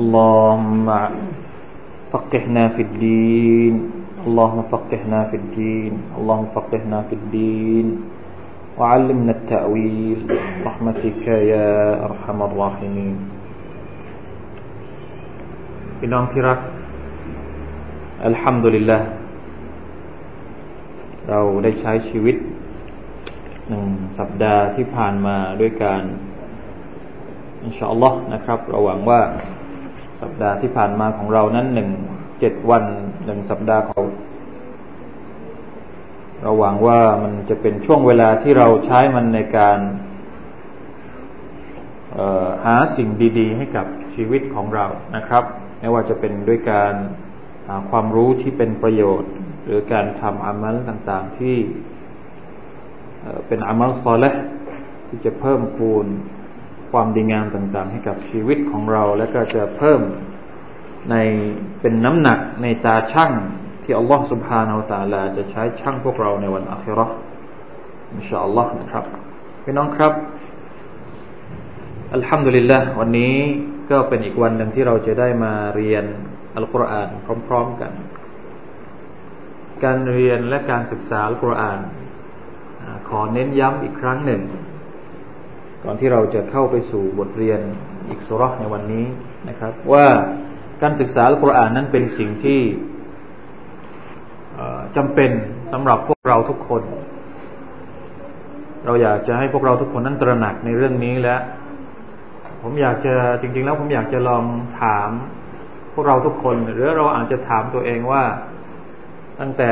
[0.00, 0.88] اللهم
[2.12, 3.74] فقهنا في الدين
[4.26, 7.86] اللهم فقهنا في الدين اللهم فقهنا في الدين
[8.78, 10.20] وعلمنا التأويل
[10.68, 11.70] رحمتك يا
[12.06, 13.16] أرحم الراحمين
[15.98, 16.58] พี่น้องที่รัก
[18.26, 18.98] อัลฮัมดุลิลละ
[21.28, 22.36] เราได้ใช้ชีวิต
[23.68, 23.86] หนึ่ง
[24.18, 26.02] สัปดาห์ที่ผ่านมาด้วยการ
[27.64, 29.20] อินชาอัลลอฮ์นะครับเราหวังว่า
[30.23, 31.89] สัปดาห์ที่ผ่านมาของเรานั้นหนึ่ง
[32.39, 32.83] เจ็ดวัน
[33.25, 34.05] หนึ่งสัปดาห์ของ
[36.41, 39.79] เราหวังว่ามันจะเป็นช่วงเวลาที่เราใช้มันในการ
[42.65, 45.43] หาสิ่งดีๆ ให้กับชีวิตของเรานะครับ
[45.79, 46.93] ไม่ว่าจะเป็นด้วยการ
[47.67, 49.31] หาความรู้ที่เป็นประโยชน์
[49.65, 51.55] หรือการทำอามัลต่างๆที่
[53.47, 54.31] เป็นอามัลซอละ
[55.07, 56.05] ที่จะเพิ่มพูน
[56.93, 60.01] ความดีงามต่างๆ ให้กับชีวิตของเรา และก็จะเพิ่ม
[61.11, 61.15] ใน
[61.81, 63.31] เป็นน้ำหนักในตาช่าง
[63.83, 67.05] ที่อัลลอฮฺสุบฮานาอัลตาลา จะใช้ช่างพวกเราในวันอัครา
[68.13, 69.05] อินชาอัลลอฮ์นะครับ
[69.63, 70.13] พี่น้องครับ
[72.15, 73.35] อัลฮัมดุลิลละวันนี้
[73.91, 76.05] ก็เป็นอีกวันหนึ่งที่เราจะได้มาเรียน
[76.55, 77.09] อัลกุรอาน
[77.47, 77.91] พร้อม ๆกัน
[79.83, 81.79] การเรียนและการศึกษาอัลกุรอาน
[83.09, 84.41] ขอเน้นย้ำอีกครั้งหนึ่ง
[85.83, 87.59] ก่อนที่เราจะเข้าไปสู่บทเรียน
[88.09, 89.05] อีกสุรในวันนี้
[89.49, 90.05] นะครับ ว่า
[90.81, 92.59] การศึกษาอัลกุรอานนั้นเป็นสิ่งที่
[94.95, 95.31] จำเป็น
[95.71, 96.83] สำหรับพวกเราทุกคน
[98.85, 101.35] เราอยากจะให้พวกเราทุกคนนั้นตระหนักในเรื่องนี้และ
[102.61, 104.43] ผมอยากจะจริง ๆ แล้วผมอยากจะลอง
[104.81, 105.09] ถาม
[105.93, 108.23] พวกเราทุกคน หรือเราอาจจะถามตัวเองว่า
[109.39, 109.71] ตั้งแต่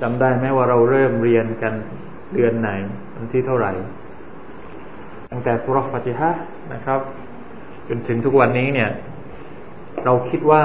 [0.00, 1.74] จำได้ไหมว่าเราเริ่มเรียนกัน
[2.34, 2.70] เดือนไหน
[3.16, 3.72] วันที่เท่าไหร่
[5.30, 6.30] ตั้งแต่สุรฟติฮะ
[6.74, 7.00] นะครับ
[7.88, 8.90] จนถึงทุกวันนี้เนี่ย
[10.04, 10.64] เราคิดว่า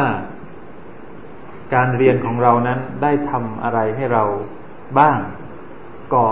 [1.76, 4.24] การเรียนของเรานั้นได้ทำอะไรให้เรา
[5.00, 5.20] บ้าง
[6.14, 6.30] ก่อ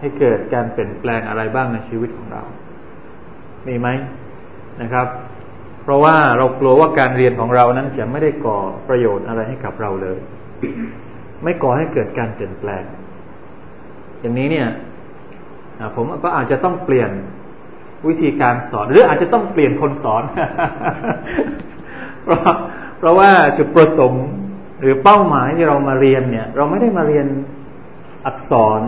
[0.00, 2.42] ให้เกิดการเปลี่ยนแปลงอะไรบ้างในชีวิตของเรา
[3.66, 3.88] มีไหม
[4.82, 5.06] นะครับ
[5.82, 10.18] เพราะว่าเรากลัวว่าการเรียนของเรานั้นจะไม่ได้ก่อประโยชน์อะไรให้กับเราเลย
[11.42, 12.84] ไม่ก่อให้เกิดการเปลี่ยนแปลง
[14.20, 14.68] อย่างนี้เนี่ย
[15.96, 17.10] ผมก็อาจจะต้องเปลี่ยน
[18.08, 20.22] วิธีการสอนหรืออาจจะต้องเปลี่ยนคนสอน
[22.24, 22.40] เพราะ
[22.98, 24.26] เพราะว่าจุดประสงค์
[24.80, 27.26] หรือเป้าหมายที่เรามาเรียนเนี่ย เราไม่ได้มาเรียน
[28.26, 28.80] อักษร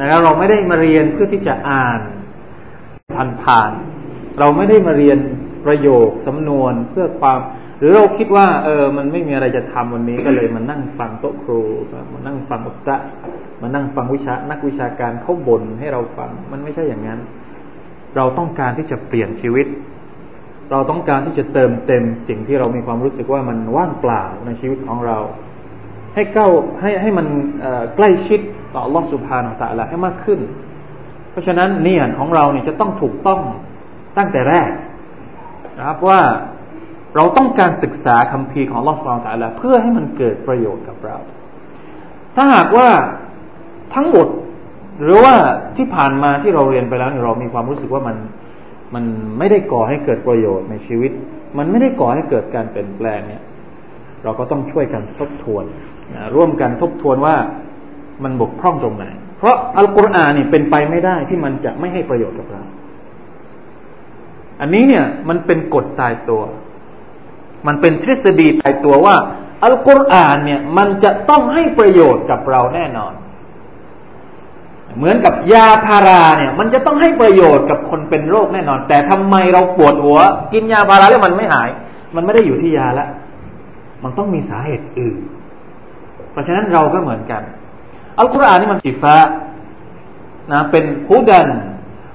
[0.00, 2.00] นะครับเราไม่ได้มาเรียนเพื่อที่จะอ่าน
[3.14, 3.70] ผ่านผ่าน
[4.38, 5.18] เราไม่ได้มาเรียน
[5.66, 7.38] ประโยคสำนวนเพื่อความ
[7.78, 11.60] หรือเราคิดว่า เออ มันไม่มีอะไรจะทำวันนี้ก็เลยมานั่งฟังโต๊ะครู
[12.12, 12.96] มานั่งฟังอุสตะ
[13.62, 17.20] มานั่งฟังวิชานักวิชาการเขาบ่นให้เราฟัง มันไม่ใช่อย่างนั้น
[18.16, 19.66] เราต้องการที่จะเปลี่ยนชีวิต
[20.70, 25.18] เราต้องการที่จะเติมเต็มสิ่งที่เรามีความรู้สึกว่ามันว่างเปล่าในชีวิตของเรา
[26.14, 26.48] ให้เก้า
[26.80, 27.26] ให้ให้มัน
[27.96, 28.40] ใกล้ชิด
[28.74, 30.40] ต่อลอสุภาของตะละให้มากขึ้น
[31.30, 33.40] เพราะฉะนั้นเนียนของเราเนี่ยจะต้องถูกต้อง
[34.18, 34.70] ตั้งแต่แรก
[35.78, 36.20] นะครับว่า
[37.16, 41.16] เราต้องการศึกษาคำพีของลอสฟาวตาลาเพื่อให้มันเกิดประโยชน์กับเรา
[42.34, 42.88] ถ้าหากว่า
[43.94, 44.26] ทั้งหมด
[45.00, 45.34] หรือว่า
[45.76, 48.16] ที่ผ่านมาที่เราเรียนไปแล้วเรามีความรู้สึกว่ามัน
[48.94, 49.04] มัน
[49.38, 51.12] ไม่ได้ก่อให้เกิดประโยชน์ในชีวิต
[51.58, 53.42] มันไม่ได้ก่อให้เกิดการเปลี่ยนแปลงเนี่ย
[54.24, 55.64] เราก็ต้องช่วยกันทบทวน
[56.14, 57.36] นะร่วมกันทบทวนว่า
[58.24, 59.04] มันบกพร่องตรงไหน
[59.38, 62.62] เพราะอัลกุรอานเนี่ยเป็นไปไม่ได้ที่มันจะไม่ให้ประโยชน์กับเรา
[64.60, 66.42] อันนี้เนี่ยมันเป็นกฎตายตัว
[67.66, 69.16] มันเป็นทฤษฎีตายตัวว่า
[69.64, 73.12] อัลกุรอานเนี่ยมันจะต้องให้ประโยชน์กับเราแน่นอน
[74.96, 80.18] เหมือนกับยาพาราเนี่ย มันจะต้องให้ประโยชน์กับคนเป็นโรคแน่นอน แต่ทำไมเราปวดหัว
[80.52, 81.68] กินยาพาราแล้วมันไม่หาย
[82.14, 83.08] มันไม่ได้อยู่ที่ยาล้ว
[84.02, 85.16] มันต้องมีสาเหตุอื่น
[86.32, 87.42] เพราะฉะนั้นเราก็เหมือนกัน
[88.18, 89.16] อัลกุรอานนี่มันชีฟา
[90.52, 91.48] นะเป็นฮุดัน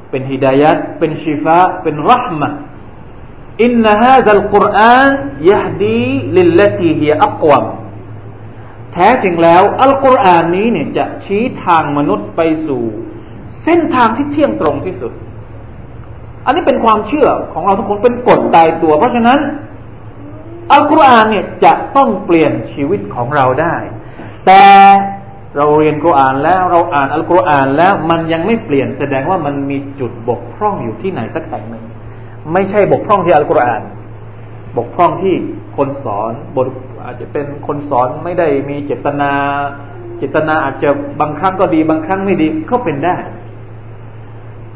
[0.10, 2.50] เป็นฮิดายัดเป็นชีฟาเป็นรหมะ
[3.64, 5.12] อินนฮาซัลกุรอาน
[5.52, 7.64] ยะดีลิลลตีฮีอักวม
[8.98, 12.84] แท้จริงแล้ว อัลกุรอานนี้เนี่ยจะชี้ทางมนุษย์ไปสู่
[13.64, 15.12] เส้นทางที่เที่ยงตรงที่สุด
[16.46, 19.40] อันนี้เป็นความเชื่อของเราทุกคนเป็นกฎตายตัว เพราะฉะนั้น
[20.72, 23.76] อัลกุรอานเนี่ยจะต้องเปลี่ยนชีวิตของเราได้
[24.46, 24.64] แต่
[25.58, 31.84] เราเรียนกุรอานแล้วเราอ่านอัลกุรอานแล้วมันยังไม่เปลี่ยนแสดงว่ามันมีจุดบกพร่องอยู่ที่ไหนสักแห่งหนึ่ง
[32.54, 33.82] ไม่ใช่บกพร่องที่อัลกุรอาน
[34.78, 35.36] บกพร่องที่
[35.78, 36.68] คนสอนบท
[37.06, 39.32] อาจจะเป็นคนสอนไม่ได้มีเจตนา
[40.18, 40.90] เจตนาอาจจะ
[41.22, 43.16] บางครั้งก็ดี บางครั้งไม่ดีก็เป็นได้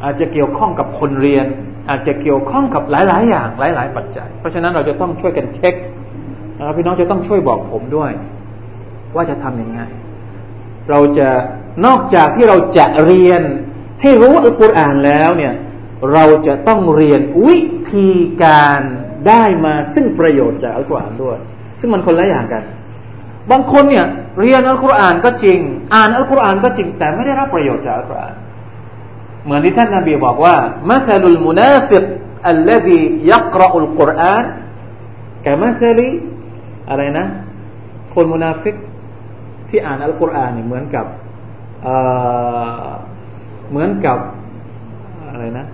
[0.03, 1.45] อาจจะเกี่ยวข้องกับคนเรียน
[1.89, 5.75] อาจจะเกี่ยวข้องกับหลาย ๆ อย่างหลาย ๆ ปัจจัย เพราะฉะนั้นเราจะต้องช่วยกันเช็ค
[6.57, 8.11] นะครับพี่น้องจะต้องช่วยบอกผมด้วย
[9.15, 9.81] ว่าจะทำยังไง
[10.89, 11.29] เราจะ
[11.85, 13.41] นอกจากที่เราจะเรียน
[14.01, 15.53] ให้รู้อัลกุรอานแล้วเนี่ย
[16.13, 17.59] เราจะต้องเรียนวิ
[17.93, 18.09] ธี
[18.43, 18.81] การ
[19.27, 21.37] ได้มาซึ่งประโยชน์จากอัลกุรอานด้วย
[21.79, 22.63] ซึ่งมันคนละอย่างกัน
[23.51, 24.05] บางคนเนี่ย
[24.39, 25.59] เรียนอัลกุรอานก็จริง
[25.93, 28.33] อ่านอัลกุรอานก็จริง แต่ไม่ได้รับประโยชน์จากอัลกุรอาน
[29.43, 30.55] เหมือนที่ท่านนาบีบอกว่า
[30.89, 32.03] مثل المنافق
[32.49, 34.43] الذي يقرأ القرآن
[35.45, 36.09] كمثل
[36.89, 37.25] อะไรนะ
[38.13, 38.75] คนมุนาฟิก
[39.69, 41.05] ที่อ่านอัลกุรอานเนี่ยเหมือนกับ
[43.69, 44.17] เหมือนกับ
[45.31, 45.65] อะไรนะ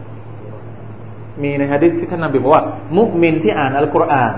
[1.43, 2.63] มีในฮะดิษที่ท่านนบีบอกว่า
[2.97, 4.33] มุกมินที่อ่านอัลกุรอาน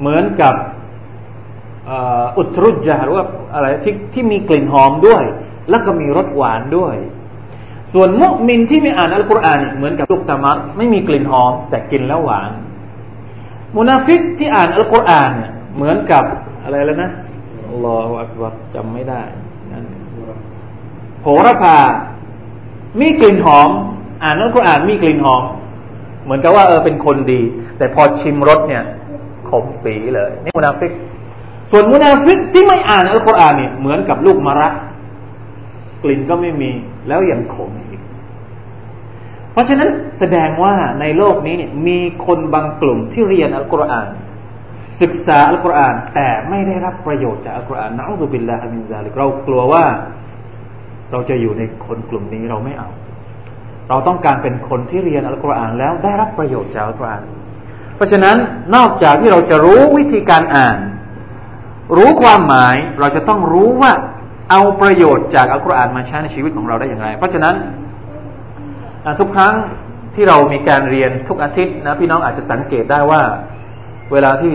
[0.00, 0.54] เหมือนกับ
[2.38, 5.24] อุตรุจาหรือว่าอะไรที่ที่มีกลิ่นหอมด้วย
[5.70, 6.96] แล้วก็มีรสหวานด้วย
[7.92, 12.50] ส่วนมุมินที่ไม่อ่านอัลกุรอานเหมือนกับลูกตามัดไม่มีกลิ่นหอม แต่กินแล้วหวาน
[13.76, 15.32] มุนาฟิกที่อ่านอัลกุรอาน
[15.76, 16.24] เหมือนกับ
[16.64, 17.10] อะไรแล้วนะ
[17.68, 19.22] อัลลออักบัรจำไม่ได้
[19.72, 19.84] นั่น
[21.22, 21.78] โหระพา
[23.00, 23.70] มีกลิ่นหอม
[24.22, 25.42] อ่านอัลกุรอานมีกลิ่นหอม
[26.24, 27.40] เหมือนกับว่าเออเป็นคนดี
[27.78, 28.84] แต่พอชิมรสเนี่ย
[29.50, 30.92] ขมปีเลยนี่มุนาฟิก
[31.70, 34.68] ส่วนมุนาฟิกที่ไม่อ่านอัลกุรอานเนี่ยเหมือนกับลูกมะระ
[36.02, 36.70] กลิ่นก็ไม่มี
[37.08, 38.00] แล้วยังขมอีก
[39.52, 39.88] เพราะฉะนั้น
[40.18, 44.08] แสดงว่าในโลกนี้เนี่ยมีคนบางกลุ่มที่เรียนอัลกุรอาน
[45.02, 49.84] ศึกษาอัลกุรอาน แต่ไม่ได้รับประโยชน์จากอัลกุรอานنعوذ بالله من ذلكเรากลัวว่า
[51.12, 52.88] เราจะอยู่ในคนกลุ่มนี้เราไม่เอา
[53.88, 57.22] เราต้องการเป็นคนที่เรียนอัลกุรอานแล้วได้รับประโยชน์จากอัลกุรอาน
[57.96, 58.36] เพราะฉะนั้น
[58.74, 60.78] นอกจากที่เราจะรู้วิธีการอ่าน
[61.96, 63.92] รู้ความหมายเราจะต้องรู้ว่า
[64.50, 67.54] เอาประโยชน์จากอัลกุรอานมาใช้ในชีวิตของเราได้อย่างไร เพราะฉะนั้น
[69.20, 69.54] ทุกครั้ง
[70.14, 73.22] ที่เรามีการเรียนทุกอาทิตย์นะพี่น้องอาจจะสังเกตได้ว่า
[74.12, 74.54] เวลาที่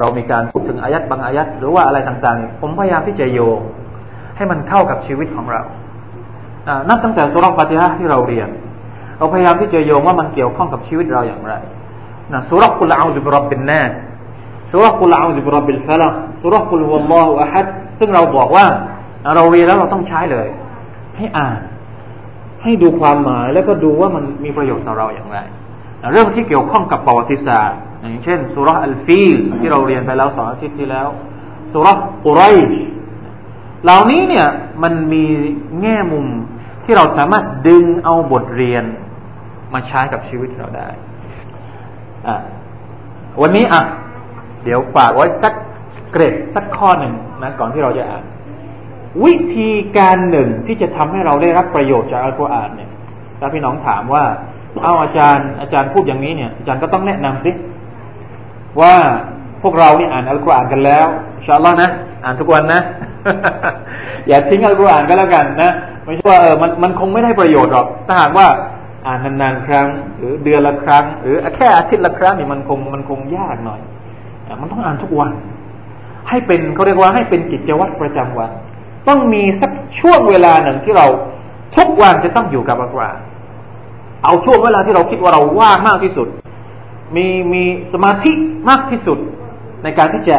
[0.00, 3.60] เรามีการพูดถึงอายัดบางอายัดหรือว่าอะไรต่างๆ ผมพยายามที่จะโยง
[4.36, 5.62] ให้มันเข้ากับชีวิตของเรา
[6.88, 8.48] นับตั้งแต่สุรฟาติฮะที่เราเรียน
[9.18, 11.54] เราพยายามที่จะโยงว่ามันเกี่ยวข้องกับชีวิตเราอย่างไร
[12.32, 13.92] นะสุรกุลอาอุบิรับบินนัส
[14.72, 17.66] สุรกุลอาอุบิรับบิลฟลักสุรกุลฮุลลอฮุอะฮัด
[17.98, 18.66] ซึ่งเราบอกว่า
[19.36, 20.48] เราเรียนแล้วเราต้องใช้เลย
[21.16, 21.60] ให้อ่าน
[22.62, 25.38] ให้ดูความหมายแล้วก็ดูว่ามันมีประโยชน์ต่อเราอย่างไร
[26.12, 31.08] เรื่องที่เกี่ยวข้องกับประวัติศาสตร์อย่างเช่นสุรอัลฟีลที่เราเรียนไปแล้วสองอาทิตย์ที่แล้ว
[31.72, 31.88] สุร
[32.24, 32.72] กุไรช
[33.84, 34.46] เหล่านี้เนี่ย
[34.82, 35.24] มันมี
[35.80, 36.26] แง่มุม
[36.84, 38.84] ที่เราสามารถดึงเอาบทเรียน
[39.74, 40.88] มาใช้กับชีวิตเราได้
[42.28, 42.36] อะ
[43.42, 43.82] วันนี้อะ
[44.64, 45.54] เดี๋ยวฝากไว้สัก
[46.12, 48.24] เกรดสักข้อหนึ่งนะก่อนที่เราจะอ่าน
[49.24, 52.90] วิธีการหนึ่งที่จะทำให้เราได้รับประโยชน์จากอัลกุรอานเนี่ย
[53.40, 54.24] ถ้าพี่น้องถามว่า
[54.82, 57.50] เอาอาจารย์อาจารย์พูดอย่างนี้เนี่ยอาจารย์ก็ต้องแนะนำสิ
[58.80, 58.94] ว่า
[59.62, 61.06] พวกเรานี่อ่านอัลกุรอานกันแล้ว
[61.46, 61.90] ชาลอนะ
[62.24, 62.80] อ่านทุกวันนะ
[64.28, 65.70] อย่าทิ้งอัลกุรอานก็แล้วกันนะ
[66.04, 68.46] ไม่ใช่ว่าเออมันมันคงไม่ได้ประโยชน์หรอกถ้าหากว่า
[69.06, 73.80] อ่านนานๆครั้ง หรือเดือนละครั้ง หรือแค่อาทิตย์ละครั้งนี่มันคงมันคงยากหน่อย
[74.60, 75.30] มันต้องอ่านทุกวัน
[76.28, 78.50] ให้เป็นเขาเรียกว่าให้เป็นกิจวัตรประจำวัน
[79.08, 79.70] ต้องมีสัก
[80.00, 81.06] ช่วงเวลาหนึ่งที่เรา
[81.76, 83.18] ทุกวันจะต้องอยู่กับอัลกุรอาน
[84.24, 86.28] เอาช่วงเวลาที่เราคิดว่าเราว่างมากที่สุด
[87.16, 88.32] มีมีสมาธิ
[88.68, 89.18] มากที่สุด
[89.82, 90.36] ในการที่จะ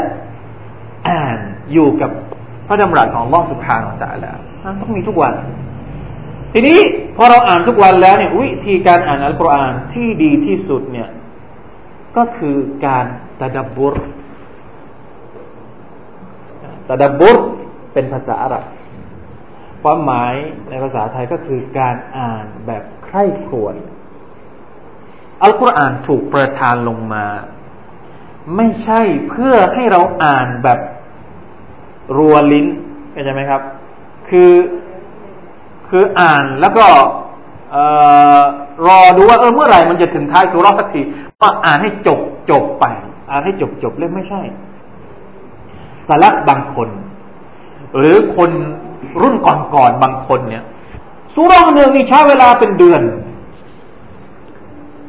[1.10, 1.38] อ่าน
[1.74, 2.12] อยู่กับ
[2.67, 4.38] พระดำรัสของล่องสุภาของตาแล้ว
[4.81, 5.34] ต้องมีทุกวัน
[6.57, 6.79] ทีนี้
[7.15, 11.09] พอเราอ่านทุกวันแล้วเนี่ยวิธีการอ่านอัลกุรอานที่ดีที่สุดเนี่ย
[12.17, 13.05] ก็คือการ
[13.39, 13.95] ตะดับบุร
[16.89, 17.38] ตะดับบุร
[17.93, 18.63] เป็นภาษาอาหรับ
[19.83, 20.33] ความหมาย
[20.69, 23.75] ในภาษาไทยก็คือการอ่านแบบใคร่ครวญ
[25.41, 27.25] อัลกุรอานถูกประทานลงมา
[28.55, 30.79] ไม่ใช่เพื่อให้เราอ่านแบบ
[32.17, 32.67] รัวลิ้น
[33.12, 33.62] เข้าใจไหมครับ
[34.29, 34.51] คือ
[35.89, 36.85] คืออ่านแล้วก็
[38.87, 41.01] รอดูว่าเออเมื่อไหร่มันจะถึงท้ายสุรสักที
[41.41, 42.19] ว่าอ่านให้จบ
[42.51, 42.85] จบไป
[43.31, 44.41] อ่านให้จบจบเลยไม่ใช่
[46.07, 46.89] สลักบางคน
[47.97, 48.51] หรือคน
[49.21, 50.63] รุ่นก่อนๆบางคนเนี่ย
[51.33, 53.01] สุรหนึ่งนี่ใช้เวลาเป็นเดือน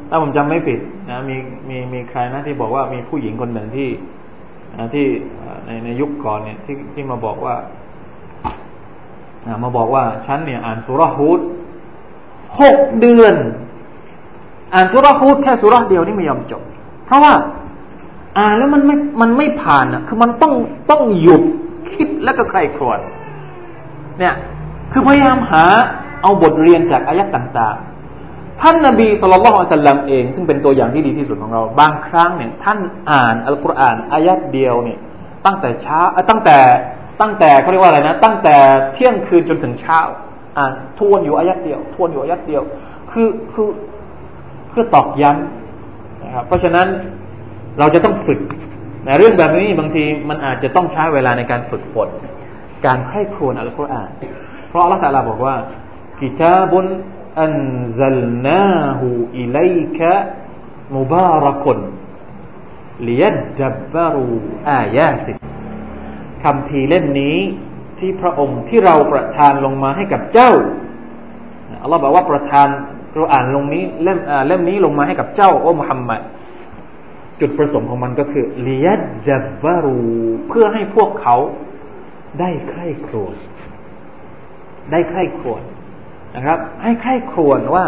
[0.09, 0.81] ถ้าผมจำไม่ผิด
[1.11, 1.37] นะมี
[1.69, 3.89] มีมีใครนะที่บอกว่ามีผู้หญิงคนหนึ่งที่
[4.79, 5.07] นะที่
[5.67, 7.55] ในในยุคก่อนเนี่ยที่ที่มาบอกว่า
[9.63, 11.41] มาบอกว่าฉันเนี่ย อ่านสุรฮูด
[12.61, 13.35] หกเดือน
[14.75, 16.63] อ่านสุรฮูดแค่สุรเดียวนี่ไม่ยอมจบ
[17.07, 17.33] เพราะว่า
[18.39, 20.53] อ่านแล้วมันไม่มันไม่ผ่านอะ คือมันต้อง
[20.91, 21.43] ต้องหยุด
[21.93, 23.01] คิดแล้วก็ใครครวญ
[24.19, 24.35] เนี่ย
[24.93, 25.65] คือพยายามหา
[26.23, 27.77] เอาบทเรียนจากอายะต่าง
[28.21, 32.79] ๆ ท่านนบีสุลต่านสัลลัมเอง ซึ่งเป็นตัวอย่างที่ดีที่สุดของเรา บางครั้งเนี่ย ท่าน
[33.11, 34.99] อ่านอัลกุรอานอายะเดียวเนี่ย
[35.47, 36.01] ตั้งแต่เช้า
[36.31, 36.59] ตั้งแต่
[37.21, 38.57] ตั้งแต่เขาเรียกว่าอะไรนะ ตั้งแต่
[38.95, 40.01] เที่ยงคืนจนถึงเช้า
[40.59, 42.63] อ่านทวนอยู่อายัดเดียว ทวนอยู่อายัดเดียว
[43.11, 43.69] คือคือ
[44.69, 46.87] เพื่อตอกย้ำนะครับ เพราะฉะนั้น
[47.79, 48.41] เราจะต้องฝึก
[49.05, 52.09] แต่เรื่องแบบนี้บางทีมันอาจจะต้องใช้เวลาในการฝึกฝน
[52.87, 54.11] การใคร่ครวญอัลกุรอาน
[54.69, 55.57] เพราะอัลลอฮฺตะลาบอกว่า
[56.21, 56.87] กิตาบุน
[57.43, 57.53] อัน
[58.01, 59.09] ซัลนาหู
[59.39, 59.59] อิเล
[59.99, 60.13] กะ
[60.97, 61.79] มุบารักุน
[63.09, 64.25] ลิยัดดับบารู
[64.71, 65.33] อายาติ
[66.47, 67.37] คำพีเล่มนี้
[67.99, 70.53] ที่พระองค์ที่เราประทานลงมาให้กับเจ้า
[71.83, 72.69] อัลลอฮ์บอกว่าประทาน
[73.15, 76.21] เราอ่านลงนี้เล่มเล่มนี้ลงมาให้กับเจ้าโอ้มุฮัมมัด
[77.41, 80.01] จุดประสงค์ของมันก็คือเลียดจับบารู
[80.49, 81.37] เพื่อให้พวกเขา
[82.41, 83.35] ได้ใคร่ครวญ
[84.91, 85.63] ได้ใคร่ครวญ
[86.37, 87.87] นะครับ ให้ใคร่ครวญว่า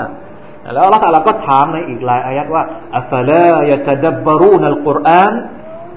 [0.74, 2.64] แล้วอัลลอฮฺก็ถามในอีกหลายอายัดว่า
[2.96, 5.32] อัฟลายะตดับบารูนัลกุรอาน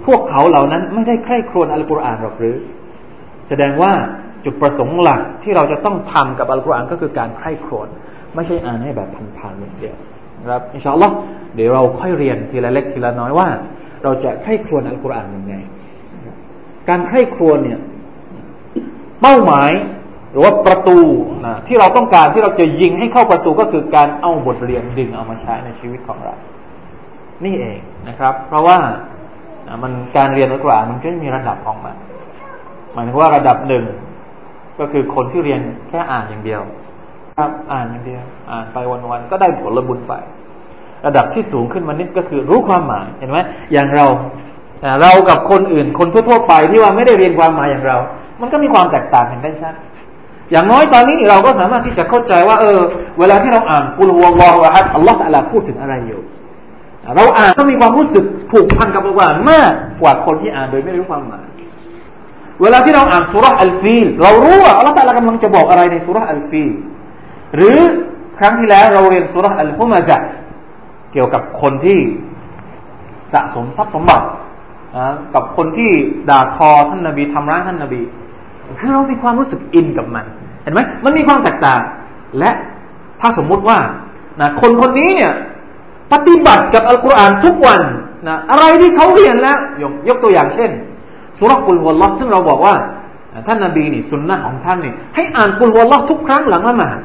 [0.06, 2.56] พวกเขาเหล่านั้นไม่ได้ใคร่ครวญอัลกุรอานหรอกหรือ
[3.48, 3.92] แสดงว่า
[4.46, 7.88] จุดประสงค์หลักที่เราจะต้องทำกับอัลกุรอานก็คือการใคร่ครวญ
[8.36, 9.96] ไม่ใช่อ่านให้แบบผ่านๆอย่างเดียว
[10.42, 11.16] นะครับอินชาอัลลอฮ์
[11.56, 13.48] เดี๋ยวเราค่อยเรียนทีละเล็กทีละน้อยว่า
[14.04, 15.56] เราจะใคร่ครวญอัลกุรอานยังไง
[16.90, 17.80] การใคร่ครวญเนี่ย
[19.22, 19.72] เป้าหมาย
[20.32, 21.00] หรือว่าประตู
[21.46, 26.34] นะที่เราต้องการที่เราจะยิงให้เข้าประตูก็คือการเอาบทเรียนดึงเอามาใช้ในชีวิตของเรา
[27.46, 28.78] นี่เองนะครับ เพราะว่า
[29.84, 31.96] มันการเรียนอัลกุรอานมันก็มีระดับของมัน
[32.94, 33.86] หมายถึงว่าระดับหนึ่ง
[34.80, 36.62] ก็คือคนที่เรียนแค่อ่านอย่างเดียว
[37.38, 38.78] ครับ อ่านอย่างเดียว อ่านไป
[39.12, 40.14] วันๆก็ได้ผลบุญไป
[41.06, 43.38] ระดับที่สูงขึ้นมานิดก็คือรู้ความหมายเห็นไหม
[43.74, 44.06] อย่างเรา
[45.02, 47.98] เรากับคนอื่น คนทั่วๆไปที่ว่าไม่ได้เรียนความหมายอย่างเรา
[48.42, 49.74] มันก็มีความแตกต่างกันได้ชัด
[50.52, 52.80] อย่างน้อยตอนนี้เราก็สามารถที่จะเข้าใจว่า เออ
[53.20, 56.22] เวลาที่เราอ่านกุลวะลอฮฺอะฮัดอัลลอฮฺตะลาพูดถึงอะไรอยู่
[57.16, 61.46] เราอ่านก็มีความรู้สึกผูกพันกับอัลกุรอานมากกว่าคนที่อ่านโดยไม่รู้ความหมาย
[62.62, 66.72] เวลาที่เราอ่านสุรษอัลฟีลเรารู้ว่าอัลลอฮฺตะลากำลังจะบอกอะไรในสุรษอัลฟีล
[67.56, 67.78] หรือ
[68.40, 70.18] ครั้งที่แล้วเราเรียนสุรษอัลฮุมะจะ
[71.12, 72.00] เกี่ยวกับคนที่
[73.34, 74.26] สะสมทรัพย์สมบัติ
[75.36, 75.92] กับคนที่
[76.30, 78.02] ด่าทอท่านนบีทำร้ายท่านนบี
[78.80, 80.26] คือเรามีความรู้สึกอินกับมัน
[80.64, 81.82] เห็นไหมมันมีความแตกต่าง
[82.40, 82.52] และ
[83.22, 83.80] ถ้าสมมุติว่า
[84.42, 85.34] นะคนคนนี้เนี่ย
[86.14, 87.82] ปฏิบัติกับอัลกุรอานทุกวัน
[88.28, 90.72] นะอะไรที่เขาเรียนแล้วยกยกตัวอย่างเช่น
[91.40, 92.76] สุรกุลฮุลลอฮ์ซึ่งเราบอกว่า
[93.48, 96.98] ท่านนาบีนี่สุนนะของท่านนี่ให้อ่านกุลฮุลลอฮ์ทุกครั้งหลังละหมาด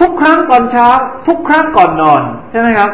[0.00, 0.86] ทุกครั้งก่อนเช้า
[1.28, 2.90] ทุกครั้งก่อนนอนใช่ไหมครับ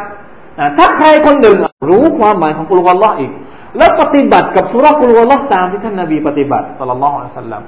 [0.78, 1.56] ถ้าใครคนหนึ่ง
[1.88, 3.30] รู้ความหมายของกุลฮุลลอฮ์อีก
[3.78, 7.62] แล้วปฏิบัติกับสุรกุลฮุลลอฮ์ตามที่ท่านนาบีปฏิบัติสัลลัลลอฮุอะลัยฮิสัลลัม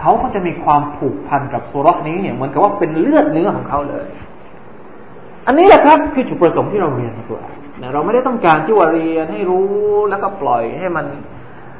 [0.00, 4.06] เขาก็จะมีความผูกพันกับสุรนี้เนี่ยเหมือนกับว่าเป็นเลือดเนื้อของเขาเลย
[5.46, 7.40] อันนี้แหละครับคือจุดประสงค์ที่เราเรียนในตัว
[7.80, 9.68] นะเราไม่ได้ต้องการที่ว่าเรียนให้รู้
[10.10, 11.06] แล้วก็ปล่อยให้มัน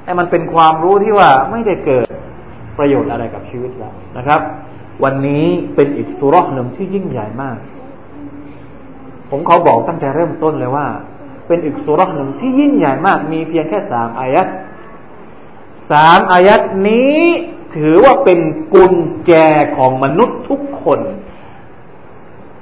[0.04, 2.06] ให้มันเป็นความรู้ที่ว่าไม่ได้เกิด
[2.78, 4.40] ประโยชน์อะไรกับชีวิตเรานะครับ
[5.04, 7.56] วันนี้เป็นอีกสุรหนึ่งที่ยิ่งใหญ่มาก
[9.30, 10.87] ผมเขาบอกตั้งแต่เริ่มต้นเลยว่า
[11.47, 14.47] เป็นอีกสุรหนึ่งที่ยิ่งใหญ่มาก มีเพียงแค่สามอายัด
[15.90, 17.18] สามอายัดนี้
[17.76, 18.40] ถือว่าเป็น
[18.75, 18.94] กุญ
[19.26, 19.33] แจ
[19.76, 21.00] ของมนุษย์ทุกคน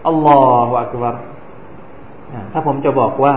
[0.08, 1.14] อัลลอฮฺอักบาร
[2.52, 3.34] ถ้าผมจะบอกว่า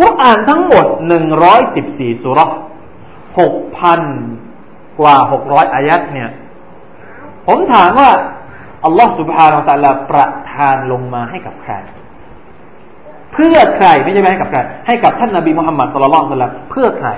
[0.00, 2.40] กุรอานทั้งหมดหนึ่งร้อยสิบสี่สุร
[3.38, 4.00] หกพัน
[5.00, 6.30] กว่าหกร้อยอายัดเนี่ย
[7.46, 8.10] ผมถามว่า
[8.84, 11.72] อัลลอฮฺสุบฮานาอัลลอฮประทานลงมาให้กับใคร
[13.32, 16.24] เพื่อใครไม่ใช่ไหมให้กับใคร ให้กับท่านนาบีมุฮัมมัดสุลลัลลอฮฺ
[16.70, 17.08] เพื่อใคร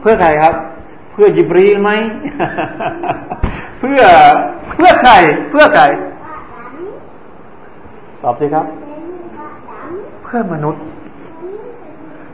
[0.00, 0.54] เพื่อใครครับ
[1.12, 1.90] เพื่อจิบรีลไหม
[3.78, 4.00] เพื่อ
[4.70, 5.12] เพื่อใคร
[5.50, 5.84] เพื่อใคร
[8.24, 8.66] ตอบสิครับ
[10.24, 10.82] เพื่อมนุษย์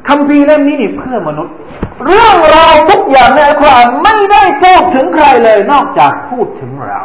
[0.09, 1.55] คำพีเล่มนี้นี่เพื่อมนุษย์
[2.07, 7.01] เรื่องราวทุกอย่างในอัลกุรอานไม่ได้พูดถึงใครเลย นอกจากพูดถึงเรา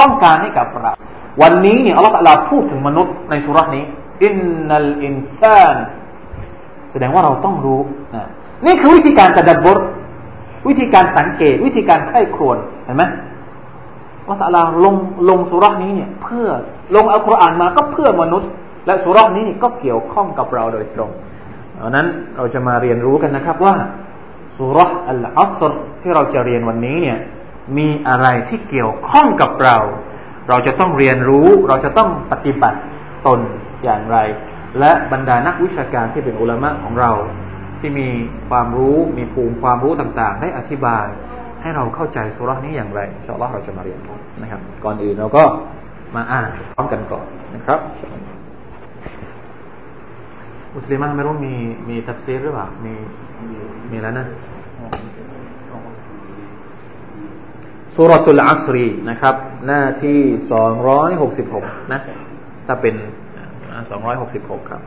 [0.00, 0.92] ต้องการให้กับเรา
[1.42, 3.84] วันนี้เนี่ยอัลลอฮฺพูดถึงมนุษย์ในสุรานี้
[4.24, 4.34] อิน
[4.68, 5.76] นัลอินซาน
[6.92, 7.80] แสดงว่าเราต้องรู้
[8.14, 8.28] นะ
[8.66, 9.78] นี่คือวิธีการตะดับบท
[10.68, 13.04] วิธีการสังเกต วิธีการไข้ครวนเห็นไหม
[14.28, 14.94] อัลลอฮฺลง
[15.28, 16.48] ลงสุรานี้เนี่ย เพื่อ
[16.94, 18.50] ลงอัลกุรอานมาก็เพื่อมนุษย์
[18.86, 21.10] และสุรานี้ก็เกี่ยวข้องกับเราโดยตรง
[21.80, 23.74] ดังนั้นเราจะมาเรียนรู้กันนะครับว่า
[24.56, 24.78] สุร
[25.08, 27.18] อัลอัสรที่เราจะเรียนวันนี้เนี่ย
[27.78, 29.76] มีอะไรที่เกี่ยวข้องกับเรา
[30.48, 32.78] เราจะต้องเรียนรู้ เราจะต้องปฏิบัติ
[33.26, 33.40] ตน
[33.84, 34.18] อย่างไร
[34.78, 37.12] และบรรดานักวิชาการที่เป็นอุลามะของเรา
[37.80, 38.08] ที่มี
[38.50, 41.06] ความรู้มีภูมิความรู้ต่างๆ ได้อธิบาย
[41.62, 44.00] ให้เราเข้าใจสุรานี้อย่างไรอินชาอัลลอฮ์เราจะมาเรียน
[44.42, 45.44] นะครับ ก่อนอื่นเราก็
[46.14, 47.80] มาอ่านพร้อมกันก่อนนะครับ
[50.74, 51.54] มุสลิมไม่รู้มี
[51.88, 52.94] มีตัฟซีหรือเปล่ามี
[53.90, 54.26] มีแล้วนะ
[57.94, 59.34] สุรตุลอัสรีนะครับ
[59.66, 60.18] หน้าที่
[60.52, 62.00] สองร้อยหกสิบหกนะ
[62.66, 62.94] ถ้าเป็น
[63.90, 64.82] สองร้อยหกสิบหกครับ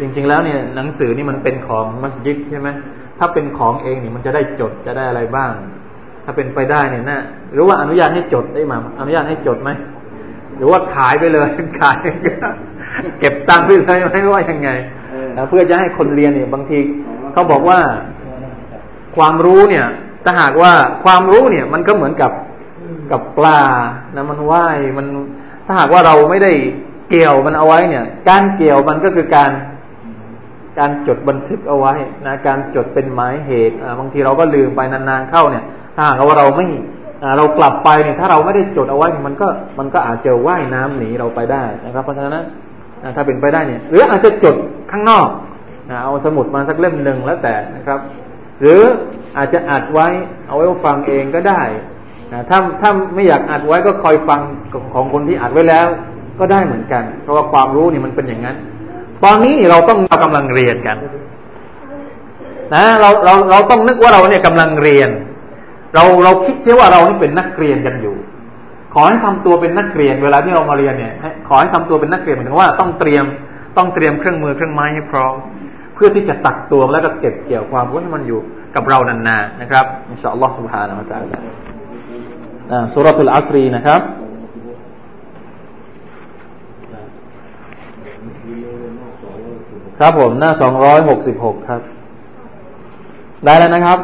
[0.00, 2.68] จริงๆแล้วเนี่ยหนังสือนี่มันเป็นของมัสยิดใช่ไหม
[3.20, 5.52] ถ้าเป็นของเองเนี่ยมันจะได้จดจะได้อะไรบ้าง
[6.24, 7.20] ถ้าเป็นไปได้เนี่ยนะ
[7.52, 9.70] หรือว่าอนุญาตให้จดได้มาอนุญาตให้จดไหม
[10.56, 11.48] หรือว่าขายไปเลย
[11.80, 11.96] ขาย
[13.20, 14.70] เก็บตังค์ไปเลยไม่ว่ายังไง
[15.48, 16.78] เพื่อจะให้คนเรียนเนี่ยบางที
[17.32, 17.80] เขาบอกว่า
[19.16, 19.86] ความรู้เนี่ย
[20.24, 20.72] ถ้าหากว่า
[21.04, 22.32] ความรู้เนี่ย มันก็เหมือนกับ
[23.12, 23.60] กับปลา
[24.14, 25.06] นะมันว่ายมัน
[25.66, 26.52] ถ้าหากว่าเราไม่ได้
[27.10, 29.50] เกี่ยวมันเอาไว้เนี่ย การเกี่ยวมันก็คือการ
[30.80, 31.94] การจดบันทึกเอาไว้
[32.26, 35.64] นะการจดเป็นหมายเหตุบางทีเราก็ลืมไปนานๆเข้าเนี่ย
[35.96, 36.66] ถ้าหากว่าเราไม่
[37.36, 39.46] เรากลับไปเนี่ยถ้าเราไม่ได้จดเอาไว้มันก็
[39.78, 42.44] มันก็อาจจะว่ายน้ำหนีเราไปได้นะครับ เพราะฉะนั้น
[43.16, 44.56] ถ้าเป็นไปได้เนี่ย หรืออาจจะจด
[44.90, 45.26] ข้างนอก
[46.04, 47.98] เอาสมุดมาสักเล่มหนึ่งแล้วแต่นะครับ
[48.60, 48.80] หรือ
[49.36, 50.08] อาจจะอัดไว้
[50.46, 51.62] เอาไว้ฟังเองก็ได้
[52.48, 54.40] ถ้าถ้าไม่อยากอัดไว้ก็คอยฟัง
[54.94, 55.86] ของคนที่อัดไว้แล้ว
[56.40, 58.56] ก็ได้เหมือนกัน เพราะว่าความรู้นี่มันเป็นอย่างนั้น
[59.23, 60.97] ตอนนี้เราต้องเรากำลังเรียนกัน
[62.73, 65.09] นะเราเราเราต้องนึกว่าเราเนี่ยกำลังเรียน
[65.95, 68.15] เราเราคิดเสียว่าเรานี่เป็นนักเรียนกันอยู่
[68.93, 71.13] ขอให้ทำตัวเป็นนักเรียน เวลาที่เรามาเรียนเนี่ย
[71.47, 73.25] ขอให้ทำตัวเป็นนักเรียนหมายถึงว่าต้องเตรียม
[73.77, 75.35] ต้องเตรียมเครื่องมือเครื่องไม้ให้พร้อม
[75.95, 78.39] เพื่อที่จะตักตวงแล้วก็เก็บเกี่ยวความรู้ให้มันอยู่
[78.75, 81.37] กับเรานานๆนะครับอินชาอัลลอฮฺ سبحانه และ تعالى
[82.71, 84.01] อ่าสุรทูลอัสรีนะครับ
[89.99, 91.81] ครับผมหน้าสองร้อยหกสิบหกครับ
[93.45, 93.99] ได้แล้วนะครับ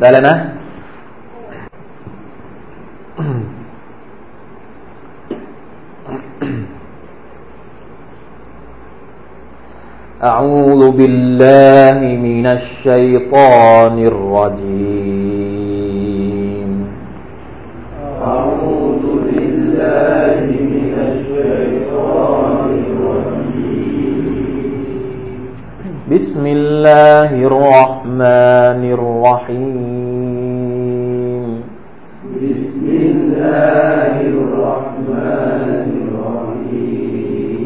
[0.00, 0.36] ได้แล้วนะ
[10.24, 15.19] أعوذ بالله من الشيطان الرجيم
[26.81, 30.43] الله الرحمن الرحيم.
[32.41, 37.61] بسم الله الرحمن الرحيم.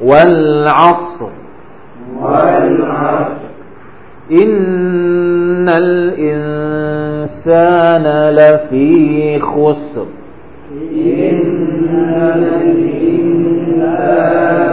[0.00, 1.30] والعصر.
[2.20, 3.48] والعصر.
[4.32, 10.06] إن الإنسان لفي خسر.
[10.92, 14.67] إن الإنسان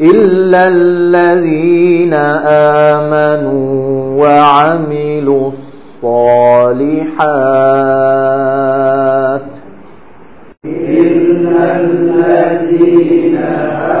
[0.00, 2.14] إلا الذين
[2.94, 7.14] آمنوا وعملوا الصالحات
[10.64, 13.94] إلا الذين آمنوا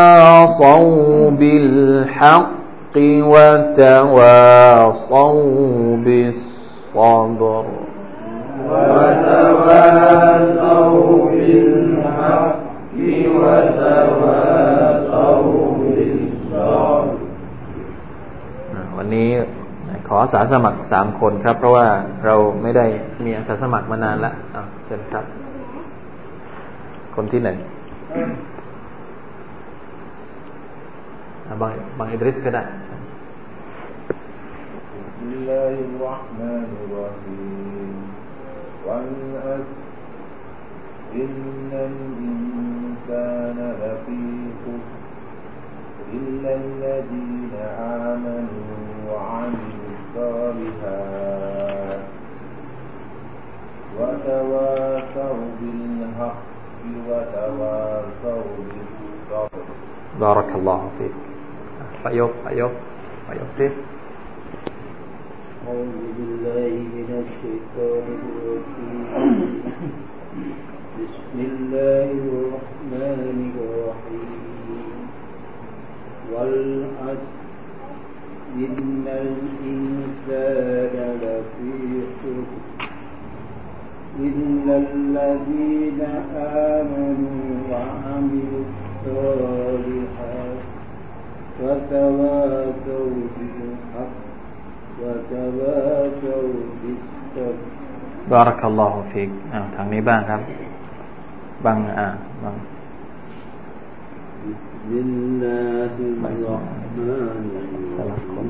[0.00, 2.50] وتواصوا بالحق
[2.96, 4.76] وتواصوا
[5.96, 6.59] بالصبر
[9.65, 10.49] وتواصوا
[11.31, 12.55] بالحق
[13.35, 14.53] وتواصوا
[15.79, 17.03] بالصبر
[18.97, 19.29] วันนี้
[20.07, 21.87] ขออาสาสมัครสามคนครับ เพราะว่า
[22.25, 22.85] เราไม่ได้
[23.25, 24.35] มีอาสาสมัครมานานแล้ว
[24.85, 25.25] เชิญครับ
[27.15, 27.57] คนที่หนึ่ง
[31.61, 32.63] บางบางอิดริสก็ได้
[35.20, 37.94] بسم الله الرحمن الرحيم.
[38.86, 39.64] والأسر
[41.14, 44.24] إن الإنسان لفي
[46.16, 47.54] إلا الذين
[48.08, 48.72] آمنوا
[49.12, 52.00] وعملوا الصالحات
[53.98, 56.40] وتواصوا بالحق
[57.08, 59.64] وتواصوا بالصبر.
[60.20, 61.16] بارك الله فيك.
[62.06, 62.70] أيوب أيوب
[63.30, 63.72] أيوب سيف.
[65.70, 69.04] أعوذ بالله من الشيطان الرجيم.
[70.98, 74.98] بسم الله الرحمن الرحيم.
[76.32, 77.38] والعصر.
[78.56, 81.72] إن الإنسان لفي
[82.18, 82.48] خسر.
[84.20, 86.00] إلا الذين
[86.74, 90.60] آمنوا وعملوا الصالحات
[91.62, 94.29] وتواصوا بالحق
[95.01, 96.47] وتواصوا
[96.81, 97.55] بالصبر
[98.33, 100.41] بارك الله فيك อ่าทางนี้บ้างครับ
[101.65, 102.07] บางอ่า
[102.43, 102.55] บาง
[104.45, 107.41] بسم الله الرحمن
[107.97, 108.49] الرحيم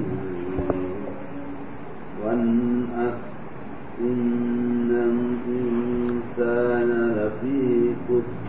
[2.22, 3.36] والعصر
[4.02, 8.46] إن الإنسان لفي خسر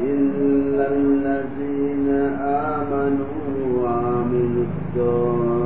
[0.00, 2.08] إلا الذين
[2.74, 3.36] آمنوا
[3.82, 5.59] وعملوا الصالحات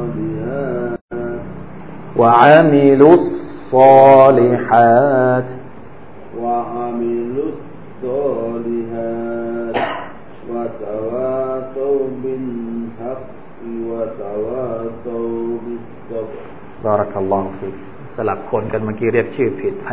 [2.20, 5.48] وعملوا الصالحات
[6.42, 9.76] وعملوا الصالحات
[10.50, 13.28] وتواصوا بالحق
[13.88, 16.38] وتواصوا بالصبر
[16.84, 17.78] بارك الله فيك
[18.16, 19.88] สลับคนกันเมื่อกี้เรียกชื่อผิดไป